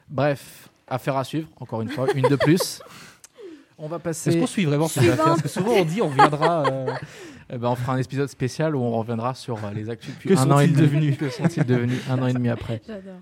Bref, 0.09 0.69
affaire 0.87 1.15
à 1.17 1.23
suivre, 1.23 1.47
encore 1.59 1.81
une 1.81 1.89
fois, 1.89 2.07
une 2.15 2.27
de 2.27 2.35
plus. 2.35 2.81
On 3.83 3.87
va 3.87 3.95
Est-ce 3.95 4.03
passer. 4.03 4.39
qu'on 4.39 4.45
suit 4.45 4.65
vraiment 4.65 4.87
ces 4.87 4.99
Suivante. 4.99 5.13
affaires 5.19 5.25
Parce 5.33 5.41
que 5.41 5.47
souvent, 5.49 5.73
on 5.73 5.85
dit 5.85 6.03
on 6.03 6.09
viendra. 6.09 6.65
euh, 6.69 6.93
Eh 7.53 7.57
ben, 7.57 7.67
on 7.69 7.75
fera 7.75 7.93
un 7.93 7.97
épisode 7.97 8.29
spécial 8.29 8.75
où 8.75 8.79
on 8.79 8.91
reviendra 8.91 9.33
sur 9.33 9.57
euh, 9.57 9.71
les 9.73 9.89
actus 9.89 10.13
depuis 10.13 10.29
Que 10.29 10.39
un 10.39 10.49
an 10.51 10.59
et 10.59 10.67
demi. 10.67 11.17
Que 11.17 11.29
sont-ils 11.29 11.65
devenus 11.65 12.01
un 12.09 12.21
an 12.21 12.27
et 12.27 12.33
demi 12.33 12.49
après? 12.49 12.81
J'adore. 12.87 13.19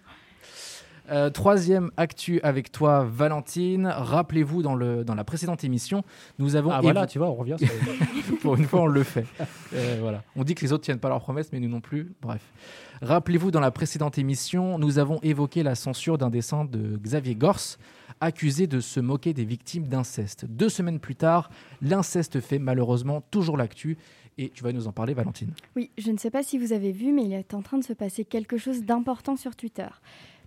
Euh, 1.12 1.32
troisième 1.32 1.90
actu 1.98 2.40
avec 2.44 2.72
toi, 2.72 3.04
Valentine. 3.04 3.88
Rappelez-vous, 3.88 4.62
dans, 4.62 4.76
le, 4.76 5.04
dans 5.04 5.16
la 5.16 5.24
précédente 5.24 5.64
émission, 5.64 6.04
nous 6.38 6.56
avons 6.56 6.70
Ah 6.70 6.82
voilà, 6.82 7.08
tu 7.08 7.18
vois, 7.18 7.30
on 7.30 7.34
revient 7.34 7.56
sur 7.58 8.38
pour 8.42 8.56
une 8.56 8.66
fois, 8.66 8.82
on 8.82 8.88
le 8.88 9.02
fait. 9.04 9.26
Euh, 9.74 9.98
voilà. 10.02 10.24
On 10.36 10.44
dit 10.44 10.54
que 10.54 10.62
les 10.62 10.72
autres 10.72 10.84
tiennent 10.84 11.00
pas 11.00 11.10
leurs 11.10 11.22
promesses, 11.22 11.52
mais 11.52 11.60
nous 11.60 11.70
non 11.70 11.82
plus. 11.82 12.14
Bref. 12.22 12.42
Rappelez-vous, 13.02 13.50
dans 13.50 13.60
la 13.60 13.72
précédente 13.72 14.20
émission, 14.20 14.78
nous 14.78 15.00
avons 15.00 15.20
évoqué 15.24 15.64
la 15.64 15.74
censure 15.74 16.20
d'un 16.20 16.30
dessin 16.30 16.66
de 16.66 16.98
Xavier 16.98 17.34
Gors, 17.34 17.78
accusé 18.22 18.68
de 18.68 18.80
se 18.80 19.00
moquer 19.00 19.34
des 19.34 19.46
victimes 19.46 19.88
d'inceste. 19.88 20.46
Deux 20.46 20.70
semaines 20.70 21.00
plus 21.00 21.16
tard, 21.16 21.50
l'inceste 21.82 22.40
fait 22.40 22.60
malheureusement 22.60 23.22
toujours 23.32 23.58
l'actu. 23.58 23.98
Et 24.38 24.50
tu 24.50 24.64
vas 24.64 24.72
nous 24.72 24.88
en 24.88 24.94
parler, 24.94 25.14
Valentine. 25.14 25.54
Oui, 25.76 25.90
je 25.98 26.12
ne 26.12 26.18
sais 26.18 26.30
pas 26.30 26.44
si 26.44 26.58
vous 26.58 26.72
avez 26.72 26.92
vu, 26.92 27.12
mais 27.12 27.26
il 27.26 27.34
est 27.34 27.54
en 27.54 27.62
train 27.62 27.78
de 27.78 27.84
se 27.84 27.94
passer 27.94 28.24
quelque 28.24 28.58
chose 28.58 28.84
d'important 28.84 29.36
sur 29.36 29.56
Twitter. 29.56 29.88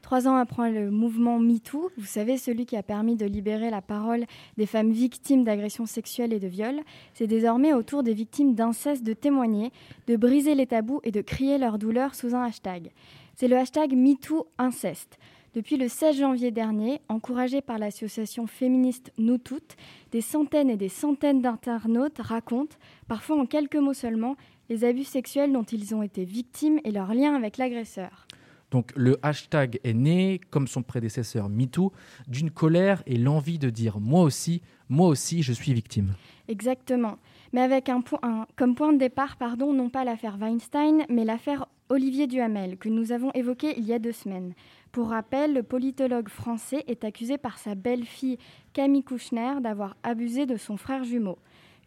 Trois 0.02 0.26
ans 0.26 0.36
après 0.36 0.72
le 0.72 0.90
mouvement 0.90 1.38
MeToo, 1.38 1.90
vous 1.96 2.06
savez, 2.06 2.36
celui 2.36 2.66
qui 2.66 2.76
a 2.76 2.82
permis 2.82 3.16
de 3.16 3.24
libérer 3.24 3.70
la 3.70 3.80
parole 3.80 4.24
des 4.56 4.66
femmes 4.66 4.90
victimes 4.90 5.44
d'agressions 5.44 5.86
sexuelles 5.86 6.32
et 6.32 6.40
de 6.40 6.48
viols, 6.48 6.80
c'est 7.14 7.28
désormais 7.28 7.72
au 7.72 7.82
tour 7.82 8.02
des 8.02 8.12
victimes 8.12 8.54
d'inceste 8.54 9.04
de 9.04 9.12
témoigner, 9.12 9.70
de 10.08 10.16
briser 10.16 10.56
les 10.56 10.66
tabous 10.66 11.00
et 11.04 11.12
de 11.12 11.20
crier 11.20 11.56
leur 11.56 11.78
douleur 11.78 12.16
sous 12.16 12.34
un 12.34 12.44
hashtag. 12.44 12.90
C'est 13.36 13.48
le 13.48 13.56
hashtag 13.56 13.94
MeTooInceste. 13.94 15.18
Depuis 15.54 15.76
le 15.76 15.86
16 15.88 16.16
janvier 16.16 16.50
dernier, 16.50 17.02
encouragé 17.08 17.60
par 17.60 17.78
l'association 17.78 18.46
féministe 18.46 19.12
Nous 19.18 19.36
Toutes, 19.36 19.76
des 20.10 20.22
centaines 20.22 20.70
et 20.70 20.78
des 20.78 20.88
centaines 20.88 21.42
d'internautes 21.42 22.18
racontent, 22.20 22.76
parfois 23.06 23.38
en 23.38 23.44
quelques 23.44 23.76
mots 23.76 23.92
seulement, 23.92 24.36
les 24.70 24.84
abus 24.84 25.04
sexuels 25.04 25.52
dont 25.52 25.62
ils 25.64 25.94
ont 25.94 26.02
été 26.02 26.24
victimes 26.24 26.80
et 26.84 26.90
leur 26.90 27.12
lien 27.12 27.34
avec 27.34 27.58
l'agresseur. 27.58 28.26
Donc 28.70 28.92
le 28.96 29.18
hashtag 29.22 29.78
est 29.84 29.92
né, 29.92 30.40
comme 30.48 30.66
son 30.66 30.82
prédécesseur 30.82 31.50
MeToo, 31.50 31.92
d'une 32.28 32.50
colère 32.50 33.02
et 33.04 33.18
l'envie 33.18 33.58
de 33.58 33.68
dire 33.68 34.00
moi 34.00 34.22
aussi, 34.22 34.62
moi 34.88 35.08
aussi, 35.08 35.42
je 35.42 35.52
suis 35.52 35.74
victime. 35.74 36.14
Exactement. 36.48 37.18
Mais 37.52 37.60
avec 37.60 37.90
un 37.90 38.00
point, 38.00 38.18
un- 38.22 38.46
comme 38.56 38.74
point 38.74 38.94
de 38.94 38.98
départ, 38.98 39.36
pardon, 39.36 39.74
non 39.74 39.90
pas 39.90 40.04
l'affaire 40.04 40.38
Weinstein, 40.40 41.04
mais 41.10 41.26
l'affaire 41.26 41.66
Olivier 41.90 42.26
Duhamel, 42.26 42.78
que 42.78 42.88
nous 42.88 43.12
avons 43.12 43.30
évoquée 43.32 43.74
il 43.76 43.84
y 43.84 43.92
a 43.92 43.98
deux 43.98 44.12
semaines. 44.12 44.54
Pour 44.92 45.08
rappel, 45.08 45.54
le 45.54 45.62
politologue 45.62 46.28
français 46.28 46.84
est 46.86 47.02
accusé 47.02 47.38
par 47.38 47.56
sa 47.56 47.74
belle-fille 47.74 48.36
Camille 48.74 49.02
Kouchner 49.02 49.54
d'avoir 49.62 49.96
abusé 50.02 50.44
de 50.44 50.58
son 50.58 50.76
frère 50.76 51.02
jumeau. 51.02 51.38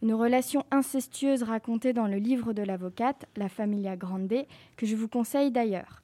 Une 0.02 0.12
relation 0.12 0.64
incestueuse 0.72 1.44
racontée 1.44 1.92
dans 1.92 2.08
le 2.08 2.16
livre 2.16 2.52
de 2.52 2.62
l'avocate, 2.62 3.26
La 3.36 3.48
Familia 3.48 3.94
Grande, 3.94 4.44
que 4.76 4.86
je 4.86 4.96
vous 4.96 5.06
conseille 5.06 5.52
d'ailleurs. 5.52 6.02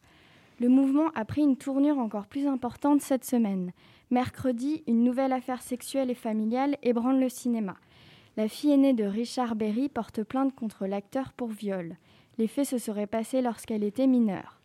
Le 0.60 0.68
mouvement 0.68 1.08
a 1.16 1.24
pris 1.24 1.42
une 1.42 1.56
tournure 1.56 1.98
encore 1.98 2.28
plus 2.28 2.46
importante 2.46 3.02
cette 3.02 3.24
semaine. 3.24 3.72
Mercredi, 4.12 4.84
une 4.86 5.02
nouvelle 5.02 5.32
affaire 5.32 5.60
sexuelle 5.60 6.08
et 6.08 6.14
familiale 6.14 6.76
ébranle 6.84 7.18
le 7.18 7.28
cinéma. 7.28 7.74
La 8.36 8.46
fille 8.46 8.70
aînée 8.70 8.92
de 8.92 9.04
Richard 9.04 9.56
Berry 9.56 9.88
porte 9.88 10.22
plainte 10.22 10.54
contre 10.54 10.86
l'acteur 10.86 11.32
pour 11.32 11.48
viol. 11.48 11.96
Les 12.38 12.46
faits 12.46 12.66
se 12.66 12.78
seraient 12.78 13.08
passés 13.08 13.42
lorsqu'elle 13.42 13.82
était 13.82 14.06
mineure. 14.06 14.61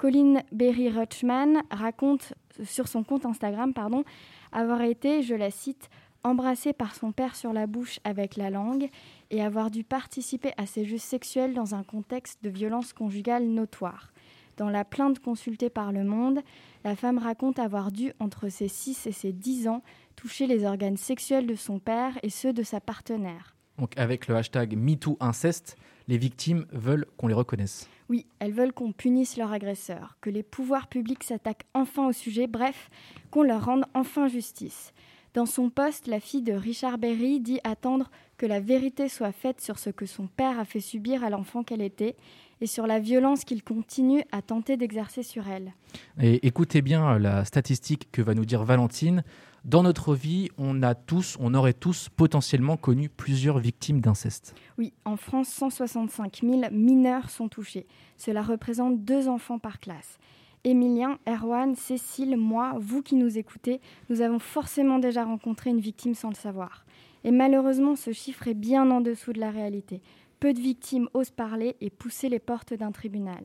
Colin 0.00 0.40
Berry 0.50 0.88
Rutschman 0.88 1.62
raconte 1.70 2.32
sur 2.64 2.88
son 2.88 3.04
compte 3.04 3.26
Instagram 3.26 3.74
pardon, 3.74 4.04
avoir 4.50 4.80
été, 4.80 5.22
je 5.22 5.34
la 5.34 5.50
cite, 5.50 5.90
embrassée 6.24 6.72
par 6.72 6.94
son 6.94 7.12
père 7.12 7.36
sur 7.36 7.52
la 7.52 7.66
bouche 7.66 8.00
avec 8.04 8.36
la 8.36 8.48
langue 8.48 8.88
et 9.30 9.42
avoir 9.42 9.70
dû 9.70 9.84
participer 9.84 10.52
à 10.56 10.64
ses 10.64 10.86
jeux 10.86 10.96
sexuels 10.96 11.52
dans 11.52 11.74
un 11.74 11.82
contexte 11.82 12.42
de 12.42 12.48
violence 12.48 12.94
conjugale 12.94 13.44
notoire. 13.44 14.10
Dans 14.56 14.70
la 14.70 14.86
plainte 14.86 15.18
consultée 15.18 15.68
par 15.68 15.92
Le 15.92 16.02
Monde, 16.02 16.40
la 16.82 16.96
femme 16.96 17.18
raconte 17.18 17.58
avoir 17.58 17.92
dû, 17.92 18.14
entre 18.20 18.48
ses 18.48 18.68
6 18.68 19.06
et 19.06 19.12
ses 19.12 19.32
10 19.34 19.68
ans, 19.68 19.82
toucher 20.16 20.46
les 20.46 20.64
organes 20.64 20.96
sexuels 20.96 21.46
de 21.46 21.54
son 21.54 21.78
père 21.78 22.18
et 22.22 22.30
ceux 22.30 22.54
de 22.54 22.62
sa 22.62 22.80
partenaire. 22.80 23.54
Donc 23.76 23.92
avec 23.98 24.28
le 24.28 24.36
hashtag 24.36 24.78
MeTooInceste, 24.78 25.76
les 26.08 26.16
victimes 26.16 26.64
veulent 26.72 27.04
qu'on 27.18 27.26
les 27.26 27.34
reconnaisse. 27.34 27.86
Oui, 28.10 28.26
elles 28.40 28.52
veulent 28.52 28.72
qu'on 28.72 28.90
punisse 28.90 29.36
leur 29.36 29.52
agresseur, 29.52 30.16
que 30.20 30.30
les 30.30 30.42
pouvoirs 30.42 30.88
publics 30.88 31.22
s'attaquent 31.22 31.64
enfin 31.74 32.08
au 32.08 32.12
sujet, 32.12 32.48
bref, 32.48 32.90
qu'on 33.30 33.44
leur 33.44 33.64
rende 33.64 33.84
enfin 33.94 34.26
justice. 34.26 34.92
Dans 35.32 35.46
son 35.46 35.70
poste, 35.70 36.08
la 36.08 36.18
fille 36.18 36.42
de 36.42 36.52
Richard 36.52 36.98
Berry 36.98 37.38
dit 37.38 37.60
attendre 37.62 38.10
que 38.36 38.46
la 38.46 38.58
vérité 38.58 39.08
soit 39.08 39.30
faite 39.30 39.60
sur 39.60 39.78
ce 39.78 39.90
que 39.90 40.06
son 40.06 40.26
père 40.26 40.58
a 40.58 40.64
fait 40.64 40.80
subir 40.80 41.22
à 41.22 41.30
l'enfant 41.30 41.62
qu'elle 41.62 41.82
était 41.82 42.16
et 42.60 42.66
sur 42.66 42.88
la 42.88 42.98
violence 42.98 43.44
qu'il 43.44 43.62
continue 43.62 44.24
à 44.32 44.42
tenter 44.42 44.76
d'exercer 44.76 45.22
sur 45.22 45.48
elle. 45.48 45.72
Et 46.20 46.44
écoutez 46.44 46.82
bien 46.82 47.16
la 47.16 47.44
statistique 47.44 48.08
que 48.10 48.22
va 48.22 48.34
nous 48.34 48.44
dire 48.44 48.64
Valentine. 48.64 49.22
Dans 49.66 49.82
notre 49.82 50.14
vie, 50.14 50.48
on 50.56 50.82
a 50.82 50.94
tous, 50.94 51.36
on 51.38 51.52
aurait 51.52 51.74
tous 51.74 52.08
potentiellement 52.08 52.78
connu 52.78 53.10
plusieurs 53.10 53.58
victimes 53.58 54.00
d'inceste. 54.00 54.54
Oui, 54.78 54.94
en 55.04 55.16
France, 55.16 55.48
165 55.48 56.40
000 56.42 56.62
mineurs 56.72 57.28
sont 57.28 57.48
touchés. 57.48 57.86
Cela 58.16 58.42
représente 58.42 59.04
deux 59.04 59.28
enfants 59.28 59.58
par 59.58 59.78
classe. 59.78 60.18
Émilien, 60.64 61.18
Erwan, 61.28 61.74
Cécile, 61.74 62.38
moi, 62.38 62.74
vous 62.80 63.02
qui 63.02 63.16
nous 63.16 63.36
écoutez, 63.36 63.82
nous 64.08 64.22
avons 64.22 64.38
forcément 64.38 64.98
déjà 64.98 65.24
rencontré 65.24 65.70
une 65.70 65.80
victime 65.80 66.14
sans 66.14 66.30
le 66.30 66.34
savoir. 66.34 66.86
Et 67.24 67.30
malheureusement, 67.30 67.96
ce 67.96 68.12
chiffre 68.12 68.48
est 68.48 68.54
bien 68.54 68.90
en 68.90 69.02
dessous 69.02 69.34
de 69.34 69.40
la 69.40 69.50
réalité. 69.50 70.00
Peu 70.38 70.54
de 70.54 70.60
victimes 70.60 71.08
osent 71.12 71.30
parler 71.30 71.76
et 71.82 71.90
pousser 71.90 72.30
les 72.30 72.38
portes 72.38 72.72
d'un 72.72 72.92
tribunal. 72.92 73.44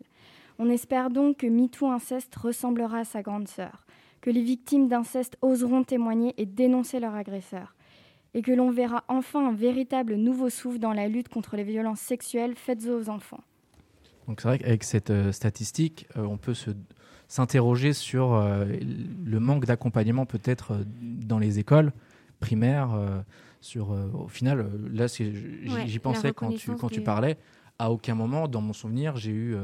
On 0.60 0.70
espère 0.70 1.10
donc 1.10 1.38
que 1.38 1.48
MeToo 1.48 1.88
Inceste 1.88 2.34
ressemblera 2.38 3.00
à 3.00 3.04
sa 3.04 3.22
grande 3.22 3.50
sœur, 3.50 3.85
que 4.26 4.32
les 4.32 4.42
victimes 4.42 4.88
d'inceste 4.88 5.38
oseront 5.44 5.84
témoigner 5.84 6.34
et 6.38 6.48
dénoncer 6.48 7.00
leur 7.00 7.14
agresseur, 7.14 7.76
et 8.34 8.42
que 8.42 8.52
l'on 8.52 8.72
verra 8.72 9.04
enfin 9.08 9.50
un 9.50 9.54
véritable 9.54 10.16
nouveau 10.16 10.50
souffle 10.50 10.80
dans 10.80 10.94
la 10.94 11.08
lutte 11.08 11.30
contre 11.30 11.56
les 11.56 11.64
violences 11.64 12.00
sexuelles 12.00 12.56
faites 12.56 12.88
aux 12.88 13.08
enfants. 13.08 13.42
Donc 14.28 14.42
c'est 14.42 14.48
vrai 14.48 14.58
qu'avec 14.58 14.84
cette 14.84 15.12
euh, 15.12 15.32
statistique, 15.32 16.08
euh, 16.18 16.24
on 16.26 16.38
peut 16.38 16.56
se 16.56 16.72
s'interroger 17.28 17.94
sur 17.94 18.34
euh, 18.34 18.66
le 19.26 19.40
manque 19.40 19.66
d'accompagnement 19.66 20.26
peut-être 20.26 20.80
dans 21.02 21.38
les 21.38 21.60
écoles 21.60 21.92
primaires. 22.40 22.94
euh, 22.96 23.22
sur, 23.62 23.92
euh, 23.94 24.10
au 24.14 24.28
final, 24.28 24.68
là, 24.92 25.08
c'est- 25.08 25.32
j'y 25.34 25.68
Ouais, 25.98 26.00
pensais 26.00 26.32
quand 26.34 26.52
tu, 26.54 26.76
quand 26.76 26.90
tu 26.90 27.02
parlais. 27.02 27.38
À 27.80 27.92
aucun 27.92 28.14
moment, 28.16 28.48
dans 28.48 28.62
mon 28.62 28.74
souvenir, 28.74 29.18
j'ai 29.18 29.32
eu 29.32 29.56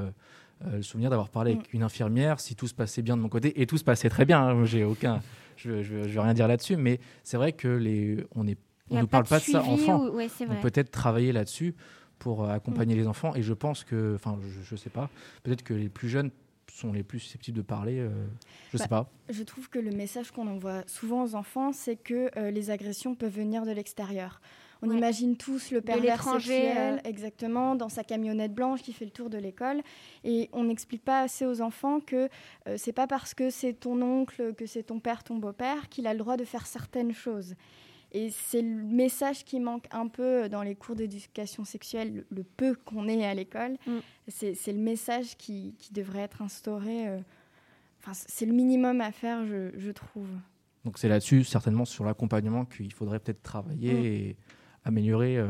le 0.72 0.82
souvenir 0.82 1.10
d'avoir 1.10 1.30
parlé 1.30 1.54
Mm. 1.54 1.58
avec 1.60 1.74
une 1.74 1.84
infirmière, 1.84 2.40
si 2.40 2.56
tout 2.56 2.68
se 2.68 2.74
passait 2.74 3.02
bien 3.02 3.16
de 3.18 3.22
mon 3.22 3.30
côté, 3.30 3.62
et 3.62 3.66
tout 3.68 3.78
se 3.78 3.84
passait 3.84 4.10
très 4.10 4.26
bien. 4.26 4.42
hein, 4.42 4.66
j'ai 4.66 4.84
aucun, 4.84 5.22
je, 5.58 5.82
je, 5.84 6.04
je 6.04 6.14
veux 6.14 6.20
rien 6.22 6.34
dire 6.34 6.48
là-dessus, 6.48 6.76
mais 6.78 7.00
c'est 7.24 7.38
vrai 7.38 7.54
que 7.54 7.68
les, 7.68 8.26
on 8.36 8.48
est, 8.48 8.58
on 8.90 9.00
nous 9.00 9.08
parle 9.08 9.26
pas 9.26 9.40
de 9.40 9.44
ça 9.44 9.64
enfant. 9.64 10.06
ou- 10.08 10.16
ouais, 10.16 10.28
vrai. 10.28 10.60
peut-être 10.62 10.92
travailler 10.92 11.32
là-dessus 11.32 11.76
pour 12.20 12.44
euh, 12.44 12.48
Mm. 12.48 12.52
accompagner 12.52 12.96
les 12.96 13.08
enfants. 13.08 13.34
Et 13.36 13.42
je 13.42 13.54
pense 13.54 13.84
que, 13.84 14.14
enfin, 14.16 14.38
je, 14.42 14.62
je 14.64 14.76
sais 14.76 14.90
pas, 14.90 15.10
peut-être 15.44 15.64
que 15.64 15.74
les 15.74 15.90
plus 15.90 16.10
jeunes 16.10 16.30
sont 16.72 16.94
les 16.94 17.04
plus 17.04 17.20
susceptibles 17.20 17.58
de 17.58 17.62
parler. 17.64 18.00
euh, 18.00 18.10
je 18.72 18.78
sais 18.78 18.88
pas. 18.88 19.10
Je 19.30 19.44
trouve 19.44 19.70
que 19.70 19.78
le 19.80 19.92
message 19.92 20.32
qu'on 20.32 20.48
envoie 20.48 20.84
souvent 20.88 21.24
aux 21.24 21.36
enfants, 21.36 21.74
c'est 21.74 21.98
que 21.98 22.30
euh, 22.38 22.50
les 22.52 22.70
agressions 22.70 23.14
peuvent 23.14 23.34
venir 23.36 23.66
de 23.66 23.72
l'extérieur. 23.72 24.40
On 24.84 24.90
Ouais. 24.90 24.98
imagine 24.98 25.38
tous 25.38 25.72
le 25.72 25.82
pervers 25.82 26.24
sexuel, 26.24 27.00
euh. 27.06 27.10
exactement, 27.10 27.76
dans 27.76 27.90
sa 27.90 28.04
camionnette 28.04 28.54
blanche 28.54 28.82
qui 28.82 28.94
fait 28.94 29.06
le 29.06 29.12
tour 29.12 29.30
de 29.30 29.38
l'école. 29.38 29.82
Et 30.24 30.50
on 30.54 30.64
n'explique 30.64 31.04
pas 31.04 31.22
assez 31.22 31.46
aux 31.46 31.62
enfants 31.62 32.00
que 32.00 32.30
euh, 32.68 32.76
c'est 32.78 32.92
pas 32.94 33.06
parce 33.08 33.34
que 33.34 33.50
c'est 33.50 33.74
ton 33.74 34.02
oncle, 34.02 34.54
que 34.56 34.66
c'est 34.66 34.84
ton 34.84 35.00
père, 35.00 35.24
ton 35.24 35.36
beau-père, 35.38 35.88
qu'il 35.90 36.08
a 36.08 36.14
le 36.14 36.20
droit 36.20 36.36
de 36.38 36.46
faire 36.46 36.66
certaines 36.66 37.14
choses. 37.14 37.54
Et 38.14 38.30
c'est 38.30 38.62
le 38.62 38.84
message 38.84 39.46
qui 39.46 39.60
manque 39.62 39.86
un 39.92 40.08
peu 40.08 40.50
dans 40.50 40.64
les 40.64 40.76
cours 40.76 40.96
d'éducation 40.96 41.64
sexuelle, 41.64 42.14
le, 42.14 42.26
le 42.38 42.44
peu 42.44 42.76
qu'on 42.76 43.08
ait 43.08 43.26
à 43.26 43.34
l'école. 43.34 43.78
Mm. 43.88 43.98
C'est 44.28 44.54
c'est 44.54 44.74
le 44.74 44.80
message 44.80 45.38
qui, 45.38 45.76
qui 45.78 45.94
devrait 45.94 46.20
être 46.22 46.42
instauré. 46.42 47.08
euh, 47.08 47.20
Enfin, 48.04 48.14
c'est 48.28 48.48
le 48.48 48.54
minimum 48.54 49.00
à 49.00 49.12
faire, 49.12 49.46
je, 49.46 49.70
je 49.78 49.92
trouve. 49.92 50.28
Donc 50.86 50.98
c'est 50.98 51.08
là-dessus, 51.08 51.44
certainement 51.44 51.86
sur 51.86 52.04
l'accompagnement, 52.04 52.66
qu'il 52.66 52.92
faudrait 52.92 53.20
peut-être 53.20 53.44
travailler 53.44 53.94
Mm. 53.94 54.06
et 54.06 54.36
améliorer 54.86 55.38
euh, 55.38 55.48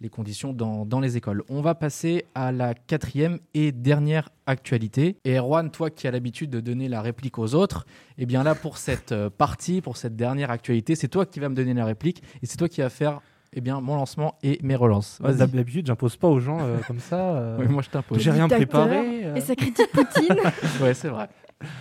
les 0.00 0.08
conditions 0.08 0.52
dans, 0.54 0.86
dans 0.86 1.00
les 1.00 1.16
écoles. 1.18 1.42
On 1.50 1.60
va 1.60 1.74
passer 1.74 2.24
à 2.34 2.52
la 2.52 2.72
quatrième 2.74 3.38
et 3.52 3.70
dernière 3.70 4.30
actualité. 4.46 5.16
Et 5.24 5.36
Erwan, 5.38 5.70
toi 5.70 5.90
qui 5.90 6.08
as 6.08 6.10
l'habitude 6.10 6.48
de 6.50 6.60
donner 6.60 6.88
la 6.88 7.02
réplique 7.02 7.38
aux 7.38 7.54
autres, 7.54 7.84
eh 8.16 8.24
bien 8.24 8.42
là 8.42 8.54
pour 8.54 8.78
cette 8.78 9.12
euh, 9.12 9.28
partie, 9.28 9.80
pour 9.82 9.96
cette 9.98 10.16
dernière 10.16 10.50
actualité, 10.50 10.94
c'est 10.94 11.08
toi 11.08 11.26
qui 11.26 11.38
vas 11.38 11.48
me 11.50 11.54
donner 11.54 11.74
la 11.74 11.84
réplique 11.84 12.22
et 12.42 12.46
c'est 12.46 12.56
toi 12.56 12.68
qui 12.68 12.80
vas 12.80 12.88
faire 12.88 13.20
eh 13.52 13.60
bien, 13.60 13.80
mon 13.80 13.96
lancement 13.96 14.38
et 14.44 14.60
mes 14.62 14.76
relances. 14.76 15.20
D'habitude, 15.20 15.84
j'impose 15.88 16.16
pas 16.16 16.28
aux 16.28 16.38
gens 16.38 16.58
euh, 16.60 16.78
comme 16.86 17.00
ça. 17.00 17.36
euh, 17.36 17.56
Oui, 17.58 17.66
moi 17.68 17.82
je 17.82 17.90
t'impose. 17.90 18.20
J'ai 18.20 18.30
rien 18.30 18.46
préparé. 18.48 19.24
euh. 19.26 19.34
Et 19.34 19.40
ça 19.40 19.54
critique 19.56 19.90
Poutine. 19.92 20.36
Ouais, 20.80 20.94
c'est 20.94 21.08
vrai. 21.08 21.28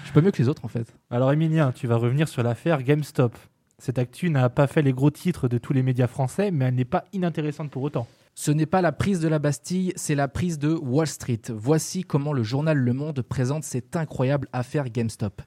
Je 0.03 0.11
peux 0.11 0.19
mieux 0.19 0.31
que 0.31 0.39
les 0.41 0.49
autres 0.49 0.65
en 0.65 0.67
fait. 0.67 0.93
Alors, 1.09 1.31
Emilien, 1.31 1.71
tu 1.71 1.87
vas 1.87 1.95
revenir 1.95 2.27
sur 2.27 2.43
l'affaire 2.43 2.83
GameStop. 2.83 3.37
Cette 3.79 3.97
actu 3.97 4.29
n'a 4.29 4.49
pas 4.49 4.67
fait 4.67 4.81
les 4.81 4.91
gros 4.91 5.09
titres 5.09 5.47
de 5.47 5.57
tous 5.57 5.71
les 5.71 5.83
médias 5.83 6.07
français, 6.07 6.51
mais 6.51 6.65
elle 6.65 6.75
n'est 6.75 6.85
pas 6.85 7.05
inintéressante 7.13 7.71
pour 7.71 7.81
autant. 7.81 8.07
Ce 8.35 8.51
n'est 8.51 8.65
pas 8.65 8.81
la 8.81 8.91
prise 8.91 9.21
de 9.21 9.27
la 9.29 9.39
Bastille, 9.39 9.93
c'est 9.95 10.15
la 10.15 10.27
prise 10.27 10.59
de 10.59 10.73
Wall 10.73 11.07
Street. 11.07 11.41
Voici 11.49 12.03
comment 12.03 12.33
le 12.33 12.43
journal 12.43 12.77
Le 12.77 12.93
Monde 12.93 13.21
présente 13.21 13.63
cette 13.63 13.95
incroyable 13.95 14.49
affaire 14.51 14.89
GameStop. 14.89 15.41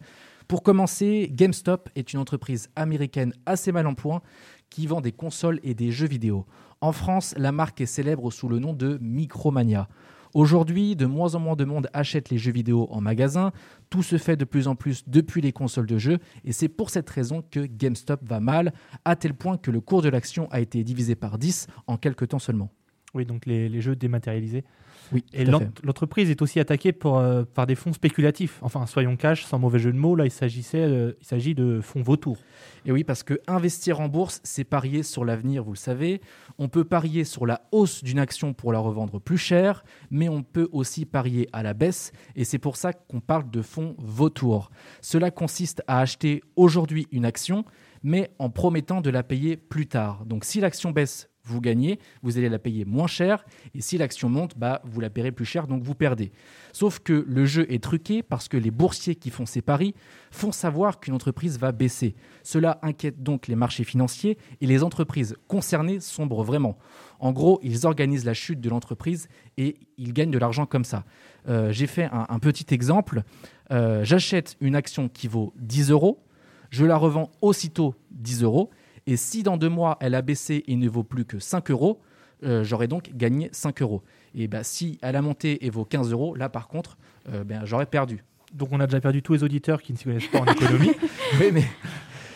Pour 0.49 0.63
commencer, 0.63 1.31
GameStop 1.31 1.91
est 1.95 2.13
une 2.13 2.21
entreprise 2.21 2.71
américaine 2.75 3.35
assez 3.45 3.71
mal 3.71 3.87
en 3.87 3.95
point 3.95 4.23
qui 4.71 4.87
vend 4.87 5.03
des 5.03 5.13
consoles 5.13 5.61
et 5.63 5.75
des 5.75 5.91
jeux 5.91 6.09
vidéo. 6.09 6.47
En 6.81 6.93
France, 6.93 7.35
la 7.37 7.53
marque 7.53 7.83
est 7.83 7.87
célèbre 7.87 8.31
sous 8.31 8.49
le 8.49 8.59
nom 8.59 8.73
de 8.73 8.99
Micromania. 9.01 9.89
Aujourd'hui, 10.35 10.97
de 10.97 11.05
moins 11.05 11.35
en 11.35 11.41
moins 11.41 11.57
de 11.57 11.65
monde 11.65 11.89
achète 11.93 12.31
les 12.31 12.39
jeux 12.39 12.53
vidéo 12.53 12.89
en 12.91 13.01
magasin. 13.03 13.53
Tout 13.91 14.03
se 14.03 14.17
fait 14.17 14.37
de 14.37 14.47
plus 14.47 14.67
en 14.67 14.75
plus 14.75 15.03
depuis 15.07 15.43
les 15.43 15.53
consoles 15.53 15.87
de 15.87 15.99
jeux. 15.99 16.19
Et 16.45 16.53
c'est 16.53 16.69
pour 16.69 16.89
cette 16.89 17.11
raison 17.11 17.43
que 17.51 17.61
GameStop 17.61 18.21
va 18.27 18.41
mal, 18.41 18.73
à 19.05 19.15
tel 19.15 19.35
point 19.35 19.59
que 19.59 19.71
le 19.71 19.81
cours 19.81 20.01
de 20.01 20.09
l'action 20.09 20.49
a 20.51 20.61
été 20.61 20.85
divisé 20.85 21.15
par 21.15 21.39
10 21.39 21.67
en 21.87 21.99
quelques 21.99 22.29
temps 22.29 22.39
seulement. 22.39 22.71
Oui, 23.15 23.27
donc 23.27 23.47
les, 23.47 23.69
les 23.69 23.81
jeux 23.81 23.97
dématérialisés. 23.97 24.65
Oui, 25.13 25.25
Et 25.35 25.45
l'entreprise 25.45 26.31
est 26.31 26.41
aussi 26.41 26.59
attaquée 26.59 26.93
pour, 26.93 27.19
euh, 27.19 27.45
par 27.45 27.67
des 27.67 27.75
fonds 27.75 27.93
spéculatifs. 27.93 28.59
Enfin, 28.63 28.87
soyons 28.87 29.17
cash, 29.17 29.45
sans 29.45 29.59
mauvais 29.59 29.79
jeu 29.79 29.93
de 29.93 29.99
mots, 29.99 30.17
là, 30.17 30.25
il 30.25 30.31
s'agissait, 30.31 30.81
euh, 30.81 31.13
il 31.21 31.27
s'agit 31.27 31.55
de 31.55 31.81
fonds 31.83 32.03
vautours. 32.03 32.39
Et 32.87 32.93
oui, 32.93 33.05
parce 33.05 33.23
que 33.23 33.41
investir 33.47 34.01
en 34.01 34.09
bourse, 34.09 34.41
c'est 34.43 34.65
parier 34.65 35.03
sur 35.03 35.27
l'avenir, 35.27 35.65
vous 35.65 35.73
le 35.73 35.79
savez. 35.79 36.23
On 36.59 36.69
peut 36.69 36.85
parier 36.85 37.25
sur 37.25 37.45
la 37.45 37.69
hausse 37.73 38.03
d'une 38.03 38.19
action 38.19 38.55
pour 38.55 38.73
la 38.73 38.79
revendre 38.79 39.21
plus 39.21 39.37
cher, 39.37 39.85
mais 40.11 40.31
on 40.31 40.43
peut 40.43 40.69
aussi 40.73 41.05
parier 41.05 41.49
à 41.53 41.63
la 41.63 41.75
baisse, 41.75 42.13
et 42.35 42.45
c'est 42.45 42.59
pour 42.59 42.77
ça 42.77 42.93
qu'on 42.95 43.21
parle 43.21 43.51
de 43.51 43.61
fonds 43.61 43.95
vautours. 43.99 44.71
Cela 45.03 45.31
consiste 45.31 45.83
à 45.87 46.01
acheter 46.01 46.43
aujourd'hui 46.57 47.07
une 47.13 47.27
action, 47.27 47.65
mais 48.03 48.31
en 48.39 48.51
promettant 48.51 49.01
de 49.01 49.11
la 49.11 49.23
payer 49.23 49.57
plus 49.57 49.87
tard. 49.87 50.25
Donc 50.25 50.45
si 50.45 50.61
l'action 50.61 50.91
baisse, 50.91 51.29
vous 51.45 51.61
gagnez, 51.61 51.99
vous 52.23 52.39
allez 52.39 52.49
la 52.49 52.59
payer 52.59 52.85
moins 52.85 53.07
cher, 53.07 53.45
et 53.75 53.81
si 53.81 53.99
l'action 53.99 54.29
monte, 54.29 54.57
bah, 54.57 54.81
vous 54.85 55.01
la 55.01 55.11
paierez 55.11 55.33
plus 55.33 55.45
cher, 55.45 55.67
donc 55.67 55.83
vous 55.83 55.95
perdez. 55.95 56.33
Sauf 56.73 57.01
que 57.01 57.25
le 57.27 57.45
jeu 57.45 57.67
est 57.73 57.83
truqué 57.83 58.23
parce 58.23 58.49
que 58.49 58.57
les 58.57 58.71
boursiers 58.71 59.15
qui 59.15 59.31
font 59.31 59.47
ces 59.47 59.63
paris 59.63 59.95
font 60.31 60.53
savoir 60.53 61.01
qu'une 61.01 61.15
entreprise 61.15 61.59
va 61.59 61.73
baisser. 61.73 62.15
Cela 62.43 62.79
inquiète 62.83 63.23
donc 63.23 63.49
les 63.49 63.57
marchés 63.57 63.85
financiers 63.85 64.39
et 64.61 64.67
les 64.67 64.83
entreprises 64.83 65.37
concernées 65.49 66.01
sombrent 66.01 66.45
vraiment. 66.45 66.79
En 67.19 67.33
gros, 67.33 67.61
ils 67.63 67.87
organisent 67.87 68.25
la 68.25 68.35
chute 68.35 68.61
de 68.61 68.69
l'entreprise 68.69 69.29
et 69.57 69.77
ils 69.99 70.13
gagnent 70.13 70.31
de 70.31 70.39
l'argent 70.39 70.67
comme 70.67 70.85
ça. 70.85 71.05
Euh, 71.49 71.73
J'ai 71.73 71.87
fait 71.87 72.09
un, 72.13 72.39
petit 72.39 72.73
exemple. 72.75 73.23
Euh, 73.71 74.05
J'achète 74.05 74.57
une 74.61 74.75
action 74.75 75.09
qui 75.09 75.29
vaut 75.29 75.53
10 75.59 75.91
euros, 75.91 76.25
je 76.71 76.85
la 76.85 76.97
revends 76.97 77.31
aussitôt 77.43 77.95
10 78.11 78.43
euros, 78.43 78.71
et 79.07 79.17
si 79.17 79.43
dans 79.43 79.57
deux 79.57 79.69
mois 79.69 79.97
elle 80.01 80.15
a 80.15 80.23
baissé 80.23 80.65
et 80.67 80.77
ne 80.77 80.89
vaut 80.89 81.03
plus 81.05 81.25
que 81.25 81.39
5 81.39 81.71
euros, 81.71 82.01
euh, 82.45 82.65
j'aurais 82.65 82.89
donc 82.89 83.11
gagné 83.15 83.49
5 83.53 83.83
euros. 83.83 84.03
Et 84.35 84.49
bah, 84.49 84.65
si 84.65 84.99
elle 85.03 85.17
a 85.17 85.23
monté 85.23 85.65
et 85.67 85.71
vaut 85.71 85.85
15 85.85 86.13
euros, 86.13 86.35
là 86.35 86.49
par 86.49 86.69
contre, 86.69 86.97
euh, 87.33 87.45
ben, 87.45 87.63
j'aurais 87.65 87.87
perdu. 87.87 88.25
Donc 88.53 88.69
on 88.73 88.81
a 88.81 88.87
déjà 88.87 89.01
perdu 89.01 89.23
tous 89.23 89.33
les 89.35 89.45
auditeurs 89.45 89.81
qui 89.83 89.93
ne 89.93 89.99
s'y 89.99 90.05
connaissent 90.05 90.27
pas 90.29 90.41
en 90.41 90.47
économie. 90.47 90.93
Oui, 91.41 91.47
mais 91.53 91.65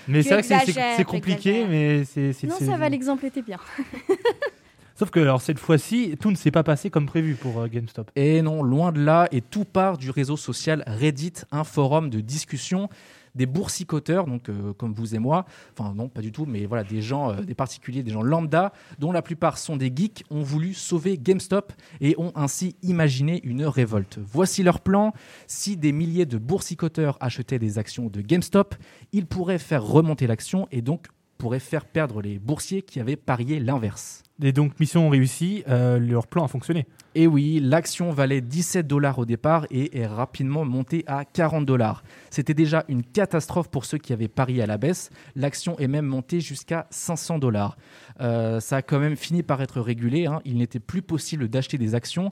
Mais 0.09 0.23
c'est 0.23 0.31
vrai 0.41 0.43
que 0.65 0.73
c'est- 0.73 1.05
compliqué, 1.05 1.67
mais 1.69 2.05
c'est... 2.05 2.33
Non, 2.45 2.57
ça 2.59 2.77
va, 2.79 2.89
l'exemple 2.89 3.27
était 3.27 3.43
bien. 3.43 3.59
Sauf 4.99 5.11
que 5.11 5.21
alors, 5.21 5.43
cette 5.43 5.59
fois-ci, 5.59 6.17
tout 6.19 6.31
ne 6.31 6.37
s'est 6.37 6.51
pas 6.51 6.63
passé 6.63 6.89
comme 6.89 7.05
prévu 7.05 7.35
pour 7.35 7.61
euh, 7.61 7.69
GameStop. 7.69 8.11
Et 8.17 8.41
non, 8.41 8.63
loin 8.63 8.93
de 8.93 9.01
là, 9.01 9.29
et 9.31 9.43
tout 9.43 9.67
part 9.67 9.99
du 9.99 10.11
réseau 10.11 10.39
social 10.39 10.83
Reddit, 10.87 11.35
un 11.53 11.65
forum 11.65 12.09
de 12.09 12.21
discussion 12.21 12.89
des 13.37 13.47
boursicoteurs, 13.47 14.27
donc 14.27 14.49
euh, 14.49 14.73
comme 14.73 14.93
vous 14.95 15.15
et 15.15 15.19
moi, 15.19 15.45
enfin 15.79 15.95
non, 15.95 16.09
pas 16.09 16.23
du 16.23 16.33
tout, 16.33 16.47
mais 16.47 16.67
voilà, 16.67 16.83
des 16.83 17.03
gens, 17.03 17.31
euh, 17.31 17.43
des 17.43 17.55
particuliers, 17.55 18.03
des 18.03 18.11
gens 18.11 18.23
lambda, 18.23 18.73
dont 18.99 19.13
la 19.13 19.23
plupart 19.23 19.59
sont 19.59 19.77
des 19.77 19.93
geeks, 19.95 20.25
ont 20.31 20.43
voulu 20.43 20.75
sauver 20.75 21.19
GameStop 21.19 21.73
et 22.01 22.15
ont 22.19 22.33
ainsi 22.35 22.77
imaginé 22.83 23.41
une 23.45 23.65
révolte. 23.65 24.19
Voici 24.27 24.63
leur 24.63 24.81
plan. 24.81 25.13
Si 25.47 25.77
des 25.77 25.93
milliers 25.93 26.27
de 26.27 26.39
boursicoteurs 26.39 27.19
achetaient 27.21 27.59
des 27.59 27.79
actions 27.79 28.07
de 28.07 28.23
GameStop, 28.23 28.75
ils 29.13 29.27
pourraient 29.27 29.59
faire 29.59 29.85
remonter 29.85 30.27
l'action 30.27 30.67
et 30.73 30.81
donc 30.81 31.07
pourraient 31.39 31.61
faire 31.61 31.85
perdre 31.85 32.21
les 32.23 32.39
boursiers 32.39 32.83
qui 32.83 33.01
avaient 33.01 33.17
parié 33.17 33.61
l'inverse. 33.61 34.23
Et 34.43 34.53
donc, 34.53 34.79
mission 34.79 35.09
réussie, 35.09 35.65
euh, 35.69 35.99
leur 35.99 36.27
plan 36.27 36.45
a 36.45 36.49
fonctionné. 36.49 36.87
Et 37.15 37.27
oui, 37.27 37.59
l'action 37.63 38.11
valait 38.11 38.43
17 38.43 38.87
dollars 38.87 39.19
au 39.19 39.25
départ 39.25 39.67
et 39.71 39.99
est 39.99 40.07
rapidement 40.07 40.67
montée 40.67 41.05
à 41.07 41.25
40 41.25 41.65
dollars. 41.65 42.03
C'était 42.29 42.53
déjà 42.53 42.85
une 42.89 43.03
catastrophe 43.03 43.71
pour 43.71 43.87
ceux 43.87 43.97
qui 43.97 44.13
avaient 44.13 44.29
parié 44.29 44.61
à 44.61 44.67
la 44.67 44.77
baisse. 44.77 45.09
L'action 45.35 45.79
est 45.79 45.89
même 45.89 46.05
montée 46.05 46.41
jusqu'à 46.41 46.87
500 46.91 47.39
dollars. 47.39 47.79
Euh, 48.21 48.61
ça 48.61 48.77
a 48.77 48.83
quand 48.83 48.99
même 48.99 49.17
fini 49.17 49.43
par 49.43 49.63
être 49.63 49.81
régulé. 49.81 50.27
hein. 50.27 50.43
Il 50.45 50.59
n'était 50.59 50.81
plus 50.81 51.01
possible 51.01 51.49
d'acheter 51.49 51.79
des 51.79 51.95
actions 51.95 52.31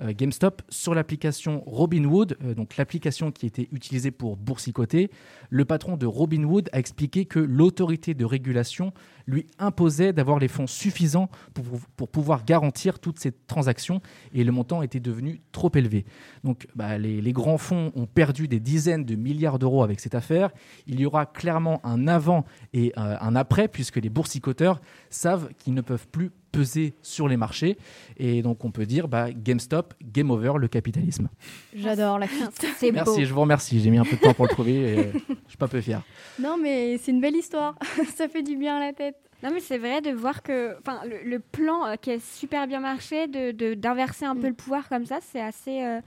GameStop 0.00 0.62
sur 0.68 0.94
l'application 0.94 1.62
Robinhood, 1.66 2.36
euh, 2.42 2.54
donc 2.54 2.76
l'application 2.76 3.30
qui 3.30 3.46
était 3.46 3.68
utilisée 3.72 4.10
pour 4.10 4.36
boursicoter. 4.36 5.10
Le 5.50 5.64
patron 5.64 5.96
de 5.96 6.06
Robinhood 6.06 6.68
a 6.72 6.78
expliqué 6.78 7.24
que 7.24 7.38
l'autorité 7.38 8.14
de 8.14 8.24
régulation 8.24 8.92
lui 9.26 9.46
imposait 9.58 10.12
d'avoir 10.12 10.38
les 10.38 10.48
fonds 10.48 10.66
suffisants 10.66 11.28
pour, 11.54 11.64
pour 11.96 12.08
pouvoir 12.08 12.44
garantir 12.44 12.98
toutes 12.98 13.18
ces 13.18 13.32
transactions 13.32 14.00
et 14.32 14.44
le 14.44 14.52
montant 14.52 14.82
était 14.82 15.00
devenu 15.00 15.40
trop 15.52 15.70
élevé. 15.74 16.04
Donc 16.44 16.66
bah, 16.74 16.98
les, 16.98 17.20
les 17.20 17.32
grands 17.32 17.58
fonds 17.58 17.92
ont 17.94 18.06
perdu 18.06 18.48
des 18.48 18.60
dizaines 18.60 19.04
de 19.04 19.14
milliards 19.14 19.58
d'euros 19.58 19.82
avec 19.82 20.00
cette 20.00 20.14
affaire. 20.14 20.50
Il 20.86 21.00
y 21.00 21.06
aura 21.06 21.26
clairement 21.26 21.80
un 21.84 22.08
avant 22.08 22.44
et 22.72 22.92
euh, 22.98 23.16
un 23.20 23.36
après 23.36 23.68
puisque 23.68 23.96
les 23.96 24.10
boursicoteurs 24.10 24.80
savent 25.10 25.50
qu'ils 25.58 25.74
ne 25.74 25.82
peuvent 25.82 26.08
plus 26.08 26.30
peser 26.52 26.94
sur 27.02 27.26
les 27.28 27.36
marchés 27.36 27.76
et 28.18 28.42
donc 28.42 28.64
on 28.64 28.70
peut 28.70 28.86
dire 28.86 29.08
bah, 29.08 29.32
GameStop, 29.32 29.94
game 30.02 30.30
over 30.30 30.52
le 30.58 30.68
capitalisme. 30.68 31.28
J'adore 31.74 32.18
la 32.18 32.28
suite. 32.28 32.66
C'est 32.76 32.90
beau. 32.90 32.94
Merci, 32.96 33.24
je 33.26 33.32
vous 33.34 33.40
remercie. 33.40 33.80
J'ai 33.80 33.90
mis 33.90 33.98
un 33.98 34.04
peu 34.04 34.16
de 34.16 34.20
temps 34.20 34.34
pour 34.34 34.44
le 34.46 34.50
trouver 34.50 34.74
et 34.74 34.98
euh, 34.98 35.12
je 35.28 35.48
suis 35.48 35.58
pas 35.58 35.68
peu 35.68 35.80
fier. 35.80 36.02
Non, 36.38 36.56
mais 36.60 36.98
c'est 36.98 37.10
une 37.10 37.20
belle 37.20 37.36
histoire. 37.36 37.74
ça 38.14 38.28
fait 38.28 38.42
du 38.42 38.56
bien 38.56 38.76
à 38.76 38.80
la 38.80 38.92
tête. 38.92 39.16
Non, 39.42 39.50
mais 39.52 39.60
c'est 39.60 39.78
vrai 39.78 40.00
de 40.00 40.10
voir 40.10 40.42
que 40.44 40.76
enfin, 40.78 41.00
le, 41.04 41.28
le 41.28 41.38
plan 41.40 41.84
euh, 41.86 41.96
qui 41.96 42.12
a 42.12 42.18
super 42.20 42.66
bien 42.68 42.78
marché, 42.80 43.26
d'inverser 43.26 43.52
de, 43.54 43.74
d'inverser 43.74 44.24
un 44.24 44.34
Mm. 44.34 44.40
peu 44.40 44.46
le 44.48 44.54
pouvoir 44.54 44.88
comme 44.88 45.04
ça, 45.06 45.18
c'est 45.20 45.40
assez. 45.40 45.82
euh, 45.82 46.00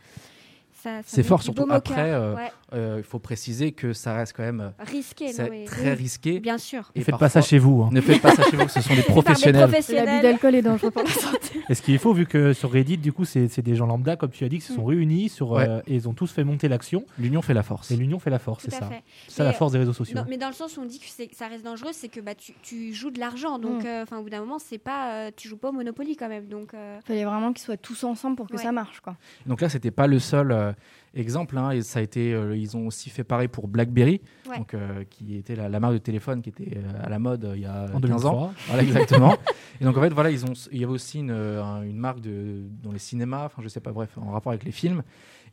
ça- 0.85 0.97
ça 0.97 1.03
C'est 1.05 1.23
fort, 1.23 1.41
surtout 1.41 1.65
après, 1.69 2.11
euh, 2.11 2.35
Ouais, 2.35 2.51
Euh, 2.73 2.95
Il 2.97 3.03
faut 3.03 3.19
préciser 3.19 3.71
que 3.71 3.93
ça 3.93 4.13
reste 4.15 4.33
quand 4.35 4.43
même 4.43 4.59
euh, 4.59 4.69
risqué, 4.83 5.27
non, 5.27 5.31
c'est 5.33 5.49
mais- 5.49 5.65
très 5.65 5.91
oui, 5.91 5.95
risqué. 5.95 6.39
Bien 6.39 6.57
sûr. 6.57 6.91
Et 6.95 6.99
Ne 6.99 7.03
faites 7.05 7.17
pas 7.17 7.29
ça 7.29 7.41
chez 7.41 7.57
vous. 7.57 7.83
hein. 7.83 7.89
Ne 7.91 8.01
faites 8.01 8.21
pas 8.21 8.35
ça 8.35 8.43
chez 8.43 8.57
vous, 8.57 8.67
ce 8.67 8.81
sont 8.81 8.95
des 8.95 9.01
professionnels. 9.03 9.61
L'abus 9.61 9.71
professionnels. 9.73 10.21
d'alcool 10.21 10.55
est 10.55 10.61
dangereux 10.61 10.91
pour 10.91 11.03
la 11.03 11.09
santé. 11.09 11.61
Et 11.69 11.75
ce 11.75 11.81
qu'il 11.81 11.97
faux, 11.99 12.13
vu 12.13 12.25
que 12.25 12.51
sur 12.53 12.71
Reddit, 12.71 12.97
du 12.97 13.13
coup, 13.13 13.23
c'est 13.23 13.47
c'est 13.47 13.61
des 13.61 13.75
gens 13.75 13.85
lambda, 13.85 14.15
comme 14.17 14.31
tu 14.31 14.43
as 14.43 14.49
dit, 14.49 14.57
qui 14.57 14.65
se 14.65 14.73
sont 14.73 14.83
réunis 14.83 15.29
sur, 15.29 15.51
Ouais. 15.51 15.67
euh, 15.69 15.81
et 15.87 15.95
ils 15.95 16.09
ont 16.09 16.13
tous 16.13 16.31
fait 16.31 16.43
monter 16.43 16.67
l'action. 16.67 17.05
L'union 17.17 17.41
fait 17.41 17.53
la 17.53 17.63
force. 17.63 17.91
Et 17.91 17.95
l'union 17.95 18.19
fait 18.19 18.29
la 18.31 18.39
force, 18.39 18.63
c'est 18.65 18.71
ça. 18.71 18.89
C'est 19.27 19.35
ça 19.35 19.43
la 19.45 19.53
force 19.53 19.71
des 19.71 19.79
réseaux 19.79 19.93
sociaux. 19.93 20.17
Non, 20.17 20.25
mais 20.27 20.37
dans 20.37 20.47
le 20.47 20.53
sens 20.53 20.75
où 20.77 20.81
on 20.81 20.85
dit 20.85 20.99
que, 20.99 21.05
ça 21.35 21.47
reste 21.47 21.63
dangereux, 21.63 21.91
c'est 21.93 22.09
que 22.09 22.19
bah, 22.19 22.35
tu, 22.35 22.53
tu 22.61 22.93
joues 22.93 23.11
de 23.11 23.19
l'argent. 23.19 23.57
Donc, 23.59 23.83
Mm. 23.83 24.01
enfin, 24.03 24.17
au 24.17 24.23
bout 24.23 24.29
d'un 24.29 24.41
moment, 24.41 24.59
c'est 24.59 24.77
pas, 24.79 25.31
tu 25.31 25.47
joues 25.47 25.57
pas 25.57 25.69
au 25.69 25.73
Monopoly 25.73 26.15
quand 26.17 26.27
même. 26.29 26.47
Donc, 26.47 26.71
Fallait 27.05 27.23
vraiment 27.25 27.53
qu'ils 27.53 27.63
soient 27.63 27.77
tous 27.77 28.03
ensemble 28.03 28.35
pour 28.35 28.47
que 28.47 28.57
ça 28.57 28.71
marche, 28.71 28.99
quoi. 28.99 29.15
Donc 29.45 29.61
là, 29.61 29.69
c'était 29.69 29.91
pas 29.91 30.07
le 30.07 30.19
seul 30.19 30.51
euh, 30.51 30.73
exemple. 31.13 31.57
hein, 31.57 31.71
et 31.71 31.81
ça 31.81 31.99
a 31.99 32.01
été, 32.01 32.33
euh, 32.33 32.55
ils 32.57 32.75
ont 32.75 32.87
aussi 32.87 33.09
fait 33.09 33.23
pareil 33.23 33.47
pour 33.47 33.67
BlackBerry, 33.67 34.21
Ouais. 34.49 34.57
donc, 34.57 34.73
euh, 34.73 35.03
qui 35.09 35.35
était 35.35 35.55
la, 35.55 35.69
la 35.69 35.79
marque 35.79 35.93
de 35.93 35.99
téléphone 35.99 36.41
qui 36.41 36.49
était 36.49 36.77
euh, 36.77 37.03
à 37.03 37.09
la 37.09 37.19
mode 37.19 37.45
euh, 37.45 37.55
il 37.55 37.61
y 37.61 37.65
a 37.65 37.85
en 37.93 37.99
15 37.99 38.25
ans. 38.25 38.51
2003. 38.51 38.53
Voilà, 38.67 38.83
exactement. 38.83 39.37
et 39.81 39.85
donc 39.85 39.97
en 39.97 40.01
fait, 40.01 40.09
voilà, 40.13 40.29
ils 40.31 40.45
ont, 40.45 40.53
il 40.71 40.79
y 40.79 40.83
avait 40.83 40.93
aussi 40.93 41.19
une, 41.19 41.31
euh, 41.31 41.63
un- 41.63 41.83
une 41.83 41.97
marque 41.97 42.19
de, 42.21 42.63
dans 42.83 42.91
les 42.91 42.99
cinémas, 42.99 43.45
enfin 43.45 43.61
je 43.63 43.67
sais 43.69 43.79
pas, 43.79 43.91
bref, 43.91 44.17
en 44.17 44.31
rapport 44.31 44.51
avec 44.51 44.63
les 44.65 44.71
films. 44.71 45.03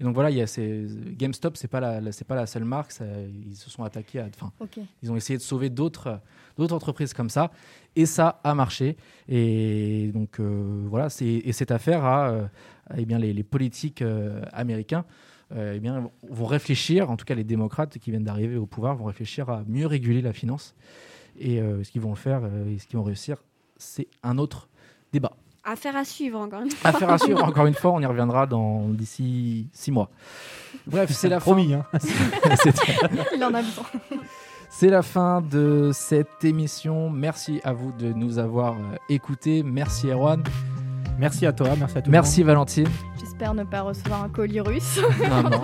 Et 0.00 0.04
donc 0.04 0.14
voilà, 0.14 0.30
il 0.30 0.37
y 0.37 0.40
a 0.42 0.46
ces, 0.48 0.87
GameStop, 1.16 1.56
c'est 1.56 1.68
pas 1.68 1.78
la, 1.78 2.00
la- 2.00 2.12
c'est 2.12 2.24
pas 2.26 2.35
la 2.35 2.46
seule 2.46 2.64
marque. 2.64 2.90
ça- 2.92 3.04
ils 3.46 3.54
se 3.56 3.70
sont 3.70 3.85
attaqués 3.85 4.18
à, 4.20 4.26
enfin, 4.35 4.50
ils 5.02 5.12
ont 5.12 5.16
essayé 5.16 5.37
de 5.37 5.42
sauver 5.42 5.70
d'autres, 5.70 6.18
d'autres 6.56 6.74
entreprises 6.74 7.14
comme 7.14 7.28
ça, 7.30 7.50
et 7.94 8.06
ça 8.06 8.40
a 8.42 8.54
marché. 8.54 8.96
Et 9.28 10.11
donc 10.12 10.40
euh, 10.40 10.85
voilà, 10.88 11.08
c'est, 11.08 11.26
et 11.26 11.52
cette 11.52 11.70
affaire 11.70 12.04
a, 12.04 12.30
euh, 12.30 12.44
eh 12.96 13.05
bien 13.05 13.18
les, 13.18 13.33
les 13.33 13.42
politiques 13.42 14.02
euh, 14.02 14.42
américains. 14.52 15.05
euh, 15.55 15.74
eh 15.76 15.81
bien, 15.81 16.09
vont 16.31 16.46
réfléchir, 16.46 17.11
en 17.11 17.16
tout 17.16 17.24
cas 17.24 17.35
les 17.35 17.44
démocrates 17.44 17.98
qui 17.98 18.11
viennent 18.11 18.24
d'arriver 18.24 18.57
au 18.57 18.66
pouvoir, 18.66 18.96
vont 18.96 19.05
réfléchir 19.07 19.50
à 19.50 19.62
mieux 19.66 19.87
réguler 19.87 20.22
la 20.22 20.33
finance. 20.33 20.74
Et 21.38 21.61
euh, 21.61 21.83
ce 21.85 21.90
qu'ils 21.90 22.00
vont 22.02 22.11
le 22.11 22.16
faire 22.16 22.40
euh, 22.44 22.68
et 22.74 22.78
ce 22.78 22.87
qu'ils 22.87 22.98
vont 22.98 23.05
réussir, 23.05 23.37
c'est 23.76 24.07
un 24.22 24.38
autre 24.38 24.68
débat. 25.12 25.33
affaire 25.64 25.96
à 25.96 26.05
suivre 26.05 26.38
encore 26.40 26.62
une 26.62 26.70
Affaire 26.85 27.11
à 27.11 27.18
suivre, 27.18 27.42
encore 27.44 27.66
une 27.66 27.74
fois, 27.83 27.92
on 27.92 28.00
y 28.00 28.07
reviendra 28.07 28.46
dans, 28.46 28.88
d'ici 28.88 29.68
six 29.72 29.90
mois. 29.92 30.11
Bref, 30.87 31.11
c'est 31.12 31.28
la 31.28 31.38
fin. 31.40 31.52
Promis, 31.52 31.74
hein. 31.74 31.85
C'est- 32.62 32.72
Il 33.37 33.44
en 33.44 33.52
a 33.55 33.62
besoin. 33.62 33.85
C'est 34.70 34.88
la 34.88 35.02
fin 35.02 35.42
de 35.42 35.90
cette 35.92 36.44
émission. 36.44 37.11
Merci 37.11 37.61
à 37.62 37.72
vous 37.74 37.92
de 37.92 38.11
nous 38.14 38.38
avoir 38.38 38.72
euh, 38.74 38.96
écoutés. 39.11 39.62
Merci 39.62 40.09
Erwan. 40.11 40.42
Merci 41.22 41.46
à 41.46 41.52
toi, 41.52 41.68
merci 41.78 41.98
à 41.98 42.02
tout 42.02 42.11
Merci 42.11 42.42
Valentine. 42.42 42.88
J'espère 43.20 43.54
ne 43.54 43.62
pas 43.62 43.82
recevoir 43.82 44.24
un 44.24 44.28
colis 44.28 44.61
russe. 44.61 45.00
Non, 45.30 45.48
non. 45.48 45.62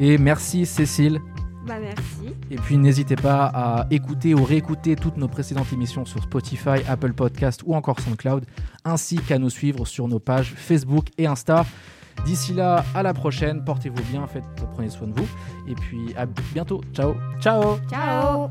Et 0.00 0.18
merci 0.18 0.66
Cécile. 0.66 1.20
Bah 1.64 1.74
merci. 1.80 2.34
Et 2.50 2.56
puis 2.56 2.76
n'hésitez 2.76 3.14
pas 3.14 3.44
à 3.54 3.86
écouter 3.92 4.34
ou 4.34 4.42
réécouter 4.42 4.96
toutes 4.96 5.18
nos 5.18 5.28
précédentes 5.28 5.72
émissions 5.72 6.04
sur 6.04 6.20
Spotify, 6.20 6.82
Apple 6.88 7.12
Podcast 7.12 7.62
ou 7.64 7.76
encore 7.76 8.00
SoundCloud, 8.00 8.44
ainsi 8.84 9.18
qu'à 9.18 9.38
nous 9.38 9.50
suivre 9.50 9.86
sur 9.86 10.08
nos 10.08 10.18
pages 10.18 10.52
Facebook 10.56 11.06
et 11.16 11.28
Insta. 11.28 11.64
D'ici 12.24 12.54
là, 12.54 12.84
à 12.92 13.04
la 13.04 13.14
prochaine, 13.14 13.64
portez-vous 13.64 14.02
bien, 14.10 14.26
faites, 14.26 14.44
prenez 14.72 14.90
soin 14.90 15.06
de 15.06 15.12
vous, 15.12 15.28
et 15.68 15.74
puis 15.74 16.12
à 16.16 16.26
bientôt. 16.26 16.80
Ciao 16.92 17.14
Ciao 17.40 17.78
Ciao 17.88 18.50